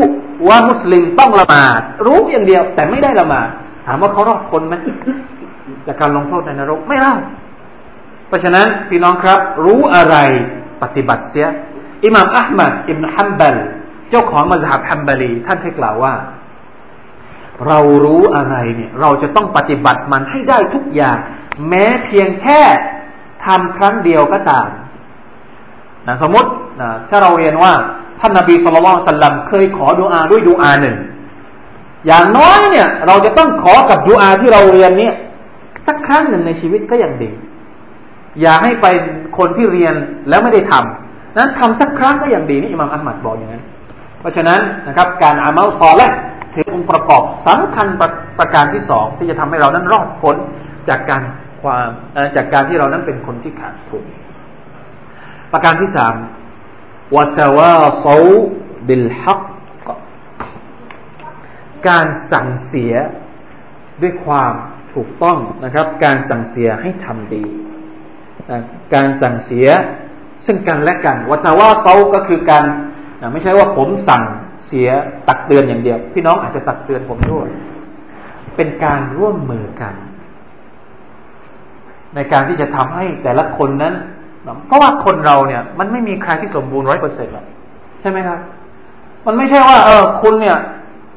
[0.47, 3.49] ว่ามุสลิมต้องละหมาด รู้อย่างเดียวแต่ไม่ได้ละหมาด
[3.87, 4.75] ถามว่าเขารอดคนไหม
[5.87, 7.21] จากการลงโทษในนรกไม่รอด
[8.27, 10.15] เพราะฉะนั้นพี่น้องครับ รู้อะไร
[10.81, 11.47] ปฏิบัติเสีย
[12.05, 13.55] อิหม่ามอัลมัดอิบนฮัมบัล
[14.09, 16.13] เจ้าของมัสฮับฮัมบาลีท่านให้กล่าวว่า
[17.67, 21.17] เรารู้อะไรเนี่ย เราจะต้องปฏิบัติมันให้ได้ทุกอย่าง
[21.69, 22.61] แม้เพียงแค่
[23.45, 24.67] ทำครั้งเดียวก็ตาม
[26.07, 26.49] นะสมมติ
[26.81, 27.73] นะถ้าเราเรียนว่า
[28.19, 30.95] ท่านนาบีสุลต่านสัลลัมเคยขอดุอาด้วยดุอาหนึ่ง
[32.07, 35.15] อย่างน้อยเนี่ย เราจะต้องขอกับดุอาที่เราเรียนเนี่ย
[35.87, 37.31] สักครั้งหนึ่งในชีวิตก็ยังดี
[38.41, 38.85] อย่าให้ไป
[39.37, 39.93] คนที่เรียน
[40.29, 43.63] แล้วไม่ได้ทำนั้นทำสักครั้งก็ยังดีนี่อิมามอัลมัดบอกอย่างนั้น
[44.19, 46.09] เพราะฉะนั้นนะครับ การอามัลซอและ
[46.53, 50.35] ถือองค์ประกอบสำคัญประประการที่สองที่จะทำให้เรานั้นรอดพ้น
[50.89, 51.21] จากการ
[51.61, 51.89] ความ
[52.35, 54.03] จากการที่เรานั้นเป็นคนที่ขาดทุน
[55.53, 56.15] ประการที่สาม
[57.15, 58.05] วัตวาโซ
[58.87, 59.46] บิลฮัก
[61.89, 62.93] การสั่งเสีย
[64.01, 64.53] ด้วยความ
[64.93, 67.43] ถูกต้องนะครับ การสั่งเสียให้ทำดี
[68.93, 69.67] การสั่งเสีย
[70.45, 72.65] ซึ่งกันและกันวัตวาโซก็คือการ
[73.31, 74.23] ไม่ใช่ว่าผมสั่ง
[74.67, 74.89] เสีย
[75.27, 77.47] ตักเตือนอย่างเดียว พี่น้องอาจจะตักเตือนผมด้วย
[78.55, 79.93] เป็นการร่วมมือกัน
[82.15, 83.93] ในการที่จะทำให้แต่ละคนนั้น
[84.65, 87.45] เพราะว่าคนเราเนี่ย มันไม่มีใครที่สมบูรณ์ร้อยเปอร์เซ็นต์หรอก
[88.01, 88.39] ใช่ไหมครับ
[89.25, 90.57] มันไม่ใช่ว่า เออคุณเนี่ย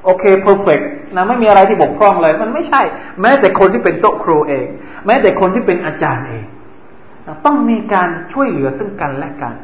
[0.04, 0.80] โอเค perfect
[1.16, 2.80] นะไม่มีอะไรที่บกพร่องเลย มันไม่ใช่
[3.20, 4.66] แม้แต่คนที่เป็นโต๊ะครูเอง
[5.06, 6.44] แม้แต่คนที่เป็นอาจารย์เอง
[7.46, 9.54] ต้องมีการช่วยเหลือซึ่งกันและกัน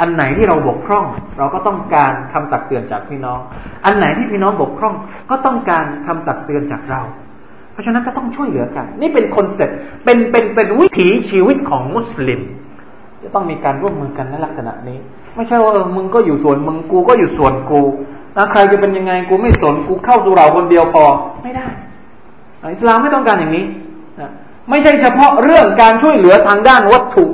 [0.00, 1.04] อันไหนที่เราบกพร่อง
[1.38, 3.40] เราก็ต้องการคำตักเตือนจากพี่น้อง
[3.84, 4.94] อันไหนที่พี่น้องบกพร่อง
[5.30, 7.02] ก็ต้องการคำตักเตือนจากเรา
[7.72, 12.40] เพราะฉะนั้นก็ต้องช่วยเหลือกัน นี่เป็น concept เป็นเป็นเป็นวิถีชีวิตของมุสลิม
[13.22, 14.98] จะต้องมีการร่วมมือกันในลักษณะนี้
[15.36, 17.80] ไม่ใช่ว่าเออมึงก็อยู่ส่วนมึงกูก็อยู่ส่วนกู
[18.36, 21.04] นะใครจะเป็นยังไงกูไม่สนกูเข้าสู่เราคนเดียวพอ
[21.44, 21.66] ไม่ได้
[22.72, 23.64] อิสลามไม่ต้องการอย่างนี้
[24.20, 24.30] นะ
[24.70, 27.24] ไม่ใช่เฉพาะเรื่องการช่วยเหลือทางด้านวัตถุ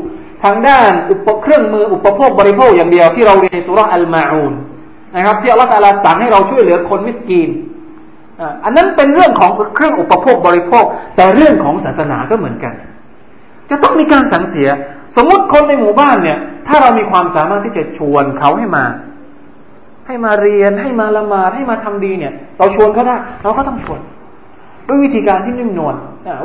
[0.44, 4.53] ทางด้านอุปเครื่องมืออุปโภคบริโภคอย่างเดียวที่เราเรียนในสุรอัลมาอูน
[5.16, 7.51] นะครับที่อัลลอฮฺตาลาสั่งให้เราช่วยเหลือคนมิสกีน
[8.64, 10.84] อันนั้นเป็นเรื่องของเครื่องอุปโภคบริโภค
[11.16, 12.74] แต่เรื่องของศาสนาก็เหมือนกัน
[13.70, 14.68] จะต้องมีการสังเสีย
[15.16, 16.38] สมมติคนในหมู่บ้านเนี่ย
[16.68, 18.84] ถ้าเรามีความสามารถที่จะชวนเขาให้มา
[20.11, 24.00] ให้มาเรียนให้มาละหมาดให้มาทำดีเนี่ย เราชวนเขาได้ เราก็ต้องชวน
[24.86, 25.94] ด้วยวิธีการที่นิ่มนวล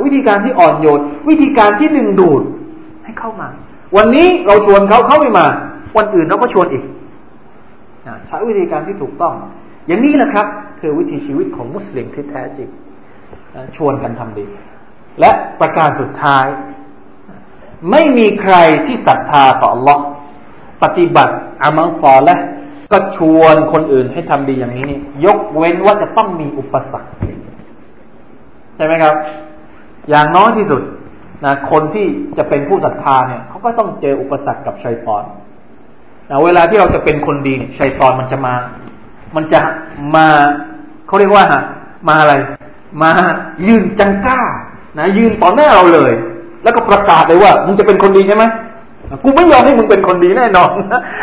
[0.04, 2.42] วิธีการที่อ่อนโยน วิธีการที่ดึงดูด
[3.04, 3.48] ให้เข้ามา
[3.96, 5.46] วันนี้เราชวนเขาเข้าไม่มา
[5.96, 6.84] วันอื่นเราก็ชวนอีก
[8.26, 9.34] ใช้วิธีการที่ถูกต้อง
[9.86, 10.46] อย่างนี้นะครับ
[10.80, 12.68] คือวิถีชีวิตของมุสลิมที่แท้จริง
[13.76, 14.44] ชวนกันทำดี
[15.20, 16.46] และประการสุดท้าย
[17.90, 18.54] ไม่มีใคร
[18.86, 19.98] ที่ศรัทธาต่อ Allah
[20.82, 22.36] ปฏิบัติอามัลซอและ
[22.92, 27.10] ก็ชวนคนอื่นให้ทำดีอย่างนี้นี่ยกเว้นว่าจะต้องมีอุปสรรค
[28.76, 29.14] ใช่ไหมครับ
[30.10, 30.82] อย่างน้อยที่สุด
[31.44, 32.06] นะคนที่
[32.38, 35.24] จะเป็นผู้ศรัทธาเนี่ยเขาก็ต้องเจออุปสรรคกับชัยตอน
[36.30, 38.54] นะเวลาที่เราจะเป็นคนดีชัยตอนมันจะมา
[39.36, 39.60] มันจะ
[40.14, 40.26] มา
[41.06, 41.44] เขาเรียกว่า
[42.08, 42.34] มาอะไร
[43.02, 43.10] มา
[43.66, 44.40] ยืนจังก้า
[44.98, 46.12] นะยืนต่อหน้าเราเลย
[46.62, 48.44] แล้วก็ประกาศเลยว่ามึงจะเป็นคนดีใช่ไหม
[49.24, 50.72] กูไม่ยอมให้มึงเป็นคนดีแน่นอน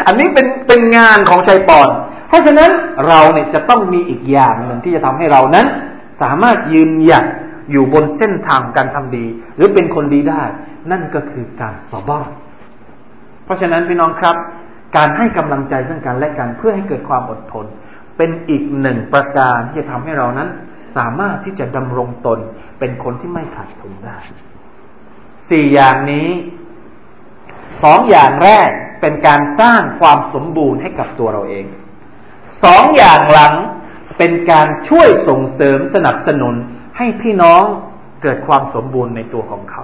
[0.07, 1.89] อันนี้เป็นเป็นงานของชัยตอน
[2.27, 2.71] เพราะฉะนั้น
[3.07, 5.67] เราเนี่ยจะต้องมีอีกอย่างหนึ่งที่จะทำให้เรานั้น
[6.21, 7.25] สามารถยืนหยัด
[7.71, 9.25] อยู่บนเส้นทางการทำดี
[9.55, 10.43] หรือเป็นคนดีได้
[10.91, 12.19] นั่นก็คือการสอบอ
[13.45, 14.35] เพราะฉะนั้นพี่น้องครับ
[14.97, 17.65] การให้กำลังใจซึ่งกันและกันเพื่อให้เกิดความอดทน
[18.17, 20.49] เป็นอีกหนึ่งประการที่จะทำให้เรานั้น
[20.97, 22.39] สามารถที่จะดำรงตน
[22.79, 24.17] เป็นคนที่ไม่ขาดทุนได้
[25.49, 26.29] สี่อย่างนี้
[27.83, 28.69] สองอย่างแรก
[29.01, 31.65] เป็นการสร้างความสมบูรณ์ให้กับตัวเราเอง
[32.63, 33.53] สองอย่างหลัง
[34.17, 36.55] เป็นการช่วยส่งเสริมสนับสนุน
[36.97, 37.63] ให้พี่น้อง
[38.21, 39.83] เกิดความสมบูรณ์ในตัวของเขา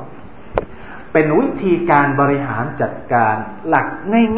[1.14, 3.36] เป็นวิธีการบริหารจัดการ
[3.68, 3.88] หลัก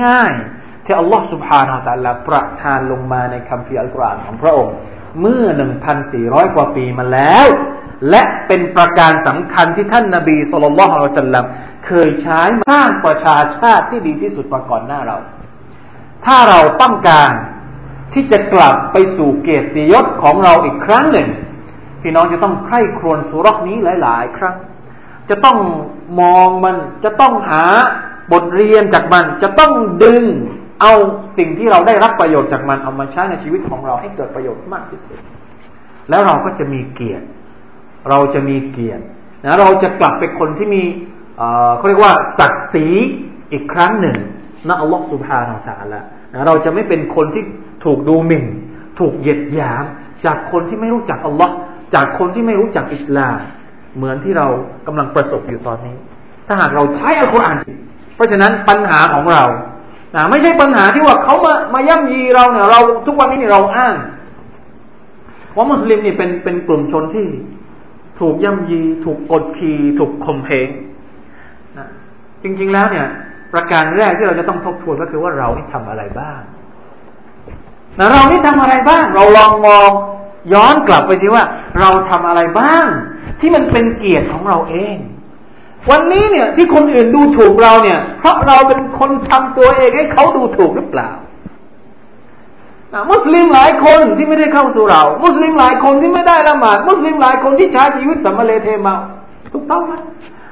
[0.06, 4.76] ง่ายๆ ที่อัลลอฮฺสุบฮานาอัลลอฮฺประทานลงมาในคัมภีร์อัลกุรอานของพระองค์
[5.22, 5.46] เมื่อ
[6.02, 7.46] 1,400 กว่าปีมาแล้ว
[8.10, 11.46] และเป็นประการสำคัญที่ท่านนาบีสุลต่านละฮ์สัลลัม
[11.86, 15.18] เคยใช้สร้างประชาชาติที่ดีที่สุดมาก่อนหน้าเรา
[16.26, 17.34] ถ้าเราต้องการ
[18.14, 21.30] ที่จะกลับไปสู่เกียรติยศของเราอีกครั้งหนึ่ง
[22.02, 24.56] พี่น้องจะต้องใคร่ครวญสุรษนี้หลาย ๆ ครั้ง
[25.30, 25.58] จะต้อง
[26.22, 27.64] มองมันจะต้องหา
[28.32, 29.72] บทเรียนจากมันจะต้อง
[30.04, 30.24] ดึง
[30.82, 30.94] เอา
[31.38, 35.20] สิ่งที่เราได้รับประโยชน์จากมันเอามาใช้ในชีวิตของเราให้เกิดประโยชน์มากที่สุด
[36.10, 37.26] แล้วเราก็จะมีเกียรติ
[38.10, 39.04] เราจะมีเกียรติ
[39.44, 40.84] นะเราจะกลับเป็นคนที่มี
[41.78, 42.88] เขาเรียกว่าศักดิ์ศรี
[43.52, 44.18] อีกครั้งหนึ่ง
[44.68, 47.44] นะอัลลอฮฺสุบฮานาอัลลอฮฺเราจะไม่เป็นคนที่
[47.86, 48.46] ถูกดูหมิ่น
[49.00, 49.84] ถูกเหยียดหยาม
[50.26, 51.54] จากคนที่ไม่รู้จักอัลลอฮ์
[51.96, 53.38] จากคนที่ไม่รู้จักอิสลาม
[53.96, 54.48] เหมือนที่เรา
[54.88, 55.96] กำลังประสบอยู่ตอนนี้
[56.48, 57.58] ถ้าหากเราใช้อัลกุรอาน
[58.16, 59.44] เพราะฉะนั้นปัญหาของเรา
[60.16, 63.96] นะไม่ใช่ปัญหาที่ว่าเขามามาย่ำยีเราเนี่ยเราทุกวันนี้เนี่ยเราอ้าง
[65.56, 67.28] ว่ามุสลิมนี่เป็นเป็นกลุ่มชนที่
[68.22, 70.70] ถูกย่ำยี ถูกกดขี่ ถูกข่มเหง
[71.78, 71.88] นะ
[72.44, 73.08] จริง ๆแล้วเนี่ย
[73.54, 76.42] ประการแรกที่เราจะต้องทบทวนก็คือว่าเรานี่ทำอะไรบ้าง
[78.00, 79.90] นะเรานี่ทำอะไรบ้าง เราลองมอง
[80.54, 81.44] ย้อนกลับไปสิว่า
[81.80, 82.88] เราทำอะไรบ้าง
[83.40, 84.98] ที่มันเป็นเกียรติของเราเอง
[85.92, 91.10] วันนี้เนี่ย ที่คนอื่นดูถูกเราเนี่ย เพราะเราเป็นคนทำตัวเองให้เขาดูถูกหรือเปล่า
[93.12, 98.96] มุสลิมหลายคนที่ไม่ได้เข้าสู่เรา มุสลิมหลายคนที่ไม่ได้ละหมาด มุสลิมหลายคนที่ใช้ชีวิตสัมมาเลเทเมา
[99.54, 99.94] ถูกต้องไหม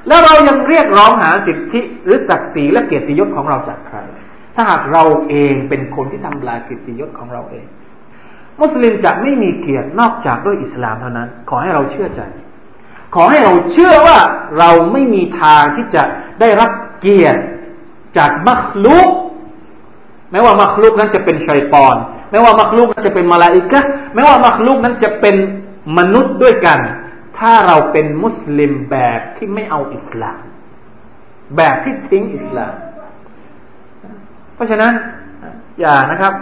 [0.08, 3.98] แล้วเรายังเรียกร้องหาสิทธิหรือศักดิ์ศรีและเกียรติยศของเราจากใคร
[4.54, 7.66] ถ้าหากเราเองเป็นคนที่ทำลายเกียรติยศของเราเอง
[8.60, 12.22] มุสลิมจะไม่มีเกียรตินอกจากด้วยอิสลามเท่านั้น ขอให้เราเชื่อใจ
[13.14, 14.18] ขอให้เราเชื่อว่า
[14.58, 16.02] เราไม่มีทางที่จะ
[16.40, 16.70] ได้รับ
[17.00, 17.40] เกียรติ
[18.18, 19.08] จากมัคลุก
[20.30, 21.96] แม้ว่ามัคลุกนั้นจะเป็นชัยปอน
[22.30, 23.80] ไม่ว่ามักลุกจะเป็นมาลาอิกะ
[24.14, 25.36] ไม่ว่ามักลุกนั้นจะเป็น
[25.98, 26.78] มนุษย์ด้วยกัน
[27.38, 30.38] ถ้าเราเป็นมุสลิมแบบที่ไม่เอาอิสลาม
[31.56, 32.74] แบบที่ทิ้งอิสลาม
[34.54, 34.92] เพราะฉะนั้น
[35.80, 36.32] อย่านะครับ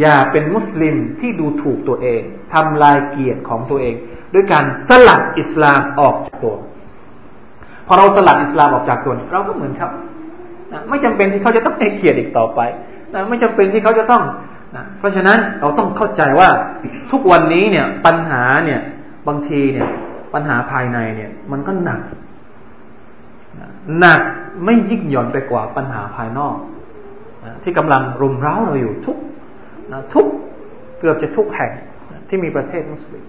[0.00, 2.22] อย่าเป็นมุสลิมที่ดูถูกตัวเอง
[2.52, 3.94] ทำลายเกียรติของตัวเอง
[4.34, 6.56] ด้วยการสลัดอิสลามออกจากตัว
[7.86, 9.90] พอเราสลัดอิสลามออกจากตัวเราก็เหมือนครับ
[10.88, 12.60] ไม่จำเป็นที่เขาจะต้องให้เกียรติอีกต่อไป
[13.28, 14.22] ไม่จำเป็นที่เขาจะต้อง
[14.98, 16.48] เพราะฉะนั้นเราต้องเข้าใจว่า
[17.10, 18.80] ทุกวันนี้เนี่ยปัญหาเนี่ย
[19.28, 19.88] บางทีเนี่ย
[20.34, 22.00] ปัญหาภายในเนี่ย มันก็หนัก
[23.98, 24.20] หนัก
[24.64, 26.56] ไม่ยิ่งหย่อนไปกว่าปัญหาภายนอก
[27.62, 29.16] ที่กำลังรุมเร้าเราอยู่ทุก
[29.92, 30.26] นะทุก
[30.98, 31.72] เกือบจะทุกแห่ง
[32.28, 33.24] ที่มีประเทศมุสลิม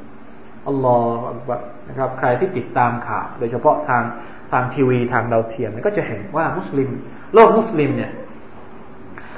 [0.68, 1.52] อัลลอฮฺ
[1.90, 4.04] นะครับ ใครที่ติดตามข่าว โดยเฉพาะทาง
[4.52, 6.90] ทางทีวีทางดาวเทียมก็จะเห็นว่ามุสลิม
[7.34, 8.12] โลกมุสลิมเนี่ย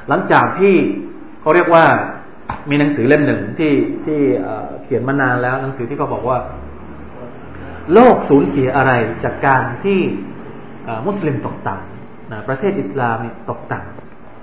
[0.09, 0.75] หลังจากที่
[1.41, 1.85] เขาเรียกว่า
[2.69, 3.73] มีหนังสือเล่มหนึ่งที่
[4.05, 4.19] ที่
[4.83, 6.37] เขียนมานานแล้ว หนังสือที่เขาบอกว่า
[7.93, 8.91] โลกสูญเสียอะไร
[9.23, 9.99] จากการที่
[11.07, 13.79] มุสลิมตกต่ำประเทศอิสลามเนี่ยตกต่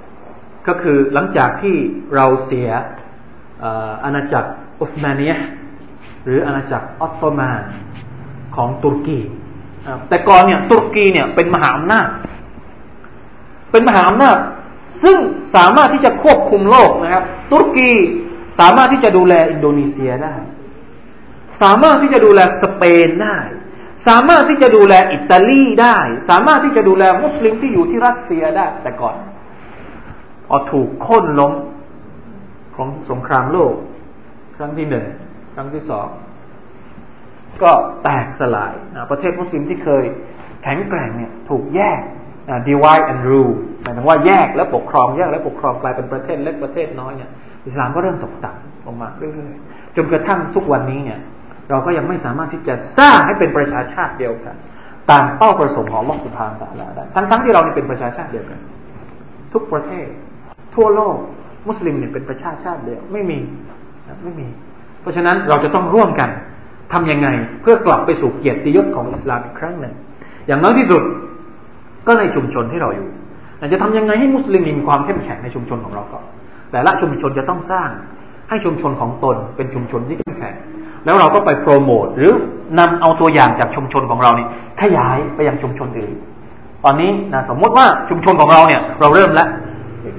[0.03, 1.77] ำก็คือหลังจากที่
[2.15, 2.69] เราเสีย
[4.05, 5.33] อาณาจักรอุสมานีย
[6.25, 7.63] หรืออาณาจักรออตโตมัน
[8.57, 9.21] ของตุรกี
[10.09, 12.09] แต่ก่อนเนี่ยตุรกีเนี่ยเป็นมหาอำนาจ
[13.71, 14.39] เป็นมหาอำนาจ
[15.03, 15.19] ซึ่ง
[15.55, 17.91] สามารถที่จะควบคุมโลกนะครับ ตุรกี
[18.59, 20.35] สามารถที่จะดูแลอินโดนีเซียได้
[21.63, 23.39] สามารถที่จะดูแลสเปนได้
[24.07, 25.99] สามารถที่จะดูแลอิตาลีได้
[26.31, 29.17] สามารถที่จะดูแลมุสลิมที่อยู่ที่รัสเซียได้ แต่ก่อน
[30.47, 31.53] พอถูกค้นล้ม
[32.77, 33.75] ของสงครามโลก
[34.57, 35.07] ครั้งที่หนึ่ง
[35.55, 36.09] ครั้งที่สอง
[37.63, 37.73] ก็
[38.03, 40.05] แตกสลายนะประเทศมุสลิมที่เคย
[40.63, 42.01] แข็งแกร่งเนี่ย ถูกแยก
[42.69, 47.31] divide and rule หมายถึงว่าแยกและปกครองแยกและปกครองกลายเป็นประเทศเล็กประเทศน้อยเนี่ย
[47.67, 51.21] อิสลามก็เริ่มตกต่ำลงมาเรื่อยๆจนกระทั่งทุกวันนี้เนี่ย
[51.71, 54.57] เราก็ยังไม่สามารถที่จะสร้างให้เป็นประชาชาติเดียวกัน
[55.11, 58.59] ตามเป้าประสงค์ของลอสุภานตาลาได้ทั้งๆที่เราเนี่เป็นประชาชาติเดียวกัน
[59.53, 60.07] ทุกประเทศ
[60.75, 61.17] ทั่วโลก
[61.69, 63.39] มุสลิมเนี่ยเป็นประชาชาติเดียวไม่มี
[64.25, 64.49] ไม่มี
[65.01, 66.31] เพราะฉะนั้นเราจะต้องร่วมกัน
[66.93, 67.29] ทํำยังไง
[67.63, 69.95] เพื่อกลับไปสู่เกียรติยศของอิสลามอีกครั้งหนึ่ง
[70.47, 71.03] อย่างน้อยที่สุด
[72.07, 73.09] ก็ในชุมชนที่เราอยู่
[73.73, 76.19] จะทำยังไงให้มุสลิมมีความเข้มแข็งในชุมชนของเราก็
[76.71, 77.89] แต่ละชุมชนจะต้องสร้าง
[78.49, 80.55] ให้ชุมชนของตนเป็นชุมชนที่เข้มแข็ง
[81.05, 82.33] แล้วเราก็ไปโปรโมทหรือ
[82.79, 84.47] นำเอาตัวอย่างจากชุมชนของเรานี่
[84.81, 86.13] ขยายไปยังชุมชนอื่น
[86.85, 89.49] ตอนนี้นะสมมติว่าชุมชนของเราเนี่ย เราเริ่มแล้ว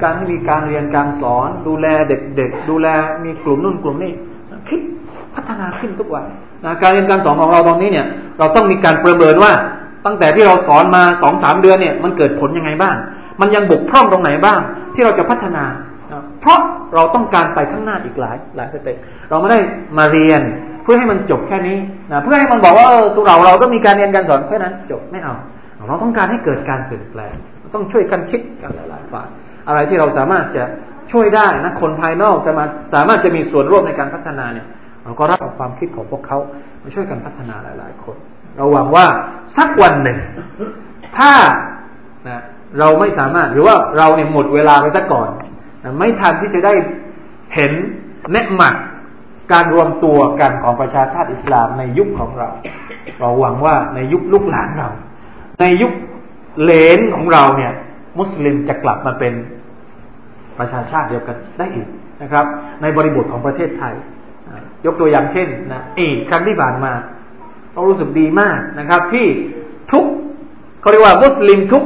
[0.04, 2.88] การที่มีการเรียนการสอน ดูแลเด็กๆดูแล
[3.26, 4.12] มีกลุ่มนู่นกลุ่มนี้
[4.70, 4.80] คิด
[5.36, 6.26] พัฒนาขึ้นทุกวัน
[6.66, 8.06] นะการเรียนการสอนของเราตอนนี้เนี่ย
[8.40, 9.52] เราต้องมีการประเมินว่า
[10.08, 12.96] ตั้งแต่ที่เราสอนมาสองสามเดือนเนี่ย มันเกิดผลยังไงบ้าง
[13.42, 14.60] มันยังบกพร่องตรงไหนบ้าง
[14.94, 15.66] ที่เราจะพัฒนา
[16.12, 16.60] นะเพราะ
[16.96, 18.98] เราต้องการไปข้างหน้าอีกหลายหลายสเต็ป
[19.30, 19.60] เราไม่ได้
[19.98, 20.42] มาเรียน
[20.84, 21.78] เพื่อให้มันจบแค่นี้
[22.12, 25.36] นะเพื่อให้มันบอกว่าเออสุเราเราก็มีการเรียนการสอนแค่นั้นจบไม่เอา
[25.88, 27.36] เราต้องการให้เกิดการเปลี่ยนแปลง
[27.76, 29.28] ต้องช่วยกันคิดกันหลายๆฝ่าย
[29.68, 30.64] อะไรที่เราสามารถจะ
[31.12, 34.68] ช่วยได้นะคนภายนอกสามารถสามารถจะมีส่วนร่วมในการพัฒนาเนี่ย
[35.04, 36.38] เราก็รับความคิดของพวกเขา
[36.84, 38.18] มาช่วยกันพัฒนาหลาย ๆ คน
[38.58, 39.06] เราหวังว่า
[39.58, 40.18] สักวันหนึ่ง
[41.18, 41.32] ถ้า
[42.28, 42.42] นะ
[42.80, 45.30] เราไม่สามารถหรือว่าเราเนี่ยหมดเวลาไปซะก่อน
[45.84, 46.74] นะไม่ทันที่จะได้
[47.56, 47.72] เห็น
[48.32, 48.76] เนหมัก
[49.54, 52.50] การรวมตัวกันของประชาชาติอิสลามในยุคของเรา
[53.20, 54.90] เราหวังว่าในยุคลูกหลานเรา
[55.62, 55.92] ในยุค
[56.64, 57.74] เลนของเราเนี่ย
[58.20, 59.34] มุสลิมจะกลับมาเป็น
[60.60, 61.88] ประชาชาติเดียวกันได้อีก
[62.22, 62.46] นะครับ
[62.82, 63.94] ในบริบทของประเทศไทย
[64.86, 66.92] ยกตัวอย่างเช่นนะเอกครั้งที่ผ่านมา
[67.78, 69.26] เรารู้สึกดีมากนะครับ ที่
[69.92, 70.06] ทุก
[70.82, 71.84] เขาเรียกว่ามุสลิมทุก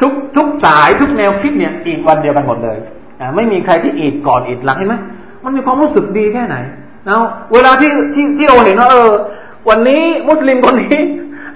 [0.00, 2.78] ทุกทุกสายทุกแนวคิดเนี่ยอีกวันเดียวกันหมดเลย
[3.36, 4.96] ไม่มีใครที่อีกก่อนอีกหลังเห็นไหม
[5.44, 6.56] มันมีความรู้สึกดีแค่ไหน
[7.08, 7.16] นะ
[7.52, 9.10] เวลาที่ที่ที่เราเห็นว่าเออ
[9.68, 10.98] วันนี้มุสลิมคนนี้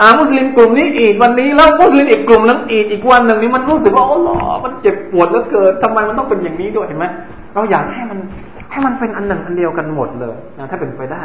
[0.01, 7.07] อ่ามุสลิมกลุ่มนี้อีกวันนี้แล้วมุสลิมอีกกลุ่มนั้นอีกอีกวันหนึ่งนี้มันรู้สึกว่าโอ้หรอมันเจ็บปวดแล้วเกิดทำไมมันต้องเป็นอย่างนี้ด้วยเห็นไหม
[7.55, 8.19] เราอยากให้มัน
[8.71, 11.23] ให้มันเป็นอันหนึ่งอันเดียวกันหมดเลยนะถ้าเป็นไปได้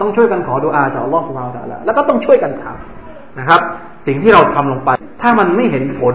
[0.00, 3.60] ต้องช่วยกันขอดุอาจากอัลลอฮฺสุบฮานตะละแล้วก็ต้องช่วยกันทำนะครับ
[4.06, 4.90] สิ่งที่เราทำลงไป
[5.22, 6.14] ถ้ามันไม่เห็นผล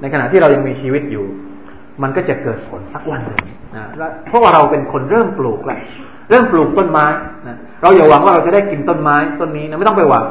[0.00, 1.26] ในขณะที่เรายังมีชีวิตอยู่
[2.02, 3.42] มันก็จะเกิดผลสักวันหนึ่ง
[3.76, 3.84] นะ
[4.28, 5.80] เพราะว่าเราเป็นคนเริ่มปลูกแหละ
[6.30, 7.06] เริ่มปลูกต้นไม้
[7.46, 10.24] นะเราอย่าหวังว่าเราจะได้กินต้นไม้ต้นนี้นะไม่ต้องไปหวัง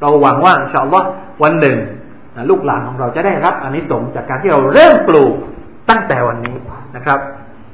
[0.00, 1.00] เราหวังว่าชาอัลอ
[1.42, 1.76] วันหนึ่ง
[2.36, 5.34] นะลูกหลานของเราจะได้รับอนิสงส์จากการที่เราเริ่มปลูก
[5.90, 6.56] ตั้งแต่วันนี้
[6.96, 7.18] นะครับ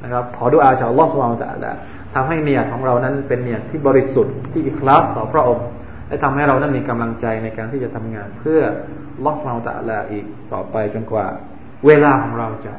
[0.03, 1.73] นะครับ ขอดุอาชาวลอสวาจะละ
[2.17, 5.67] ทำให้เนียของเรานั้นเป็นเนียที่บริสุทธิ์ที่อิคลาสต่อพระองค์
[6.09, 8.61] และทำให้เรานั้นมีกำลังใจในการที่จะทำงาน เพื่ออั
[9.25, 11.27] ลลอฮฺ عز وجلอีกต่อไปจนกว่า
[11.87, 12.73] เวลาของเราจะ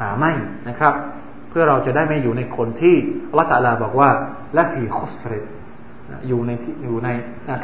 [0.00, 0.32] หาไม่
[0.68, 0.94] นะครับ
[1.50, 2.94] เพื่อเราจะได้ไม่อยู่ในคนที่
[3.30, 4.10] อัลลอฮฺ تعالىบอกว่า
[4.54, 5.32] لفي خسر
[6.28, 6.50] อยู่ใน
[6.84, 7.08] อยู่ใน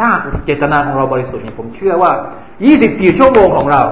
[0.01, 0.09] ถ้า
[0.45, 2.13] เจตนาของเราบริสุทธิ์เนี่ยผมเชื่อว่า
[2.65, 3.83] 24 ชั่วโมงของเรา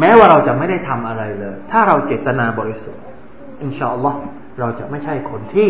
[0.00, 3.02] แม้ว่าเราจะไม่ได้ทำอะไรเลย ถ้าเราเจตนาบริสุทธิ์
[3.62, 4.18] อินชาอัลลอฮ์
[4.59, 5.67] เราจะไม่ใช่คนที่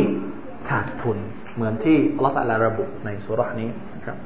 [0.70, 1.18] ขาดทุน
[1.56, 3.70] เหมือนที่อัลลอฮฺตะลาระบุในสุรานี้
[4.06, 4.18] ครับ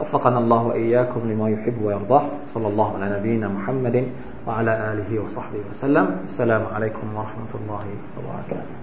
[0.00, 2.24] وفقنا الله وإياكم لما يحب ويرضاه
[2.54, 3.96] صلى الله على نبينا محمد
[4.46, 7.84] وعلى آله وصحبه وسلم السلام عليكم ورحمة الله
[8.16, 8.78] وبركاته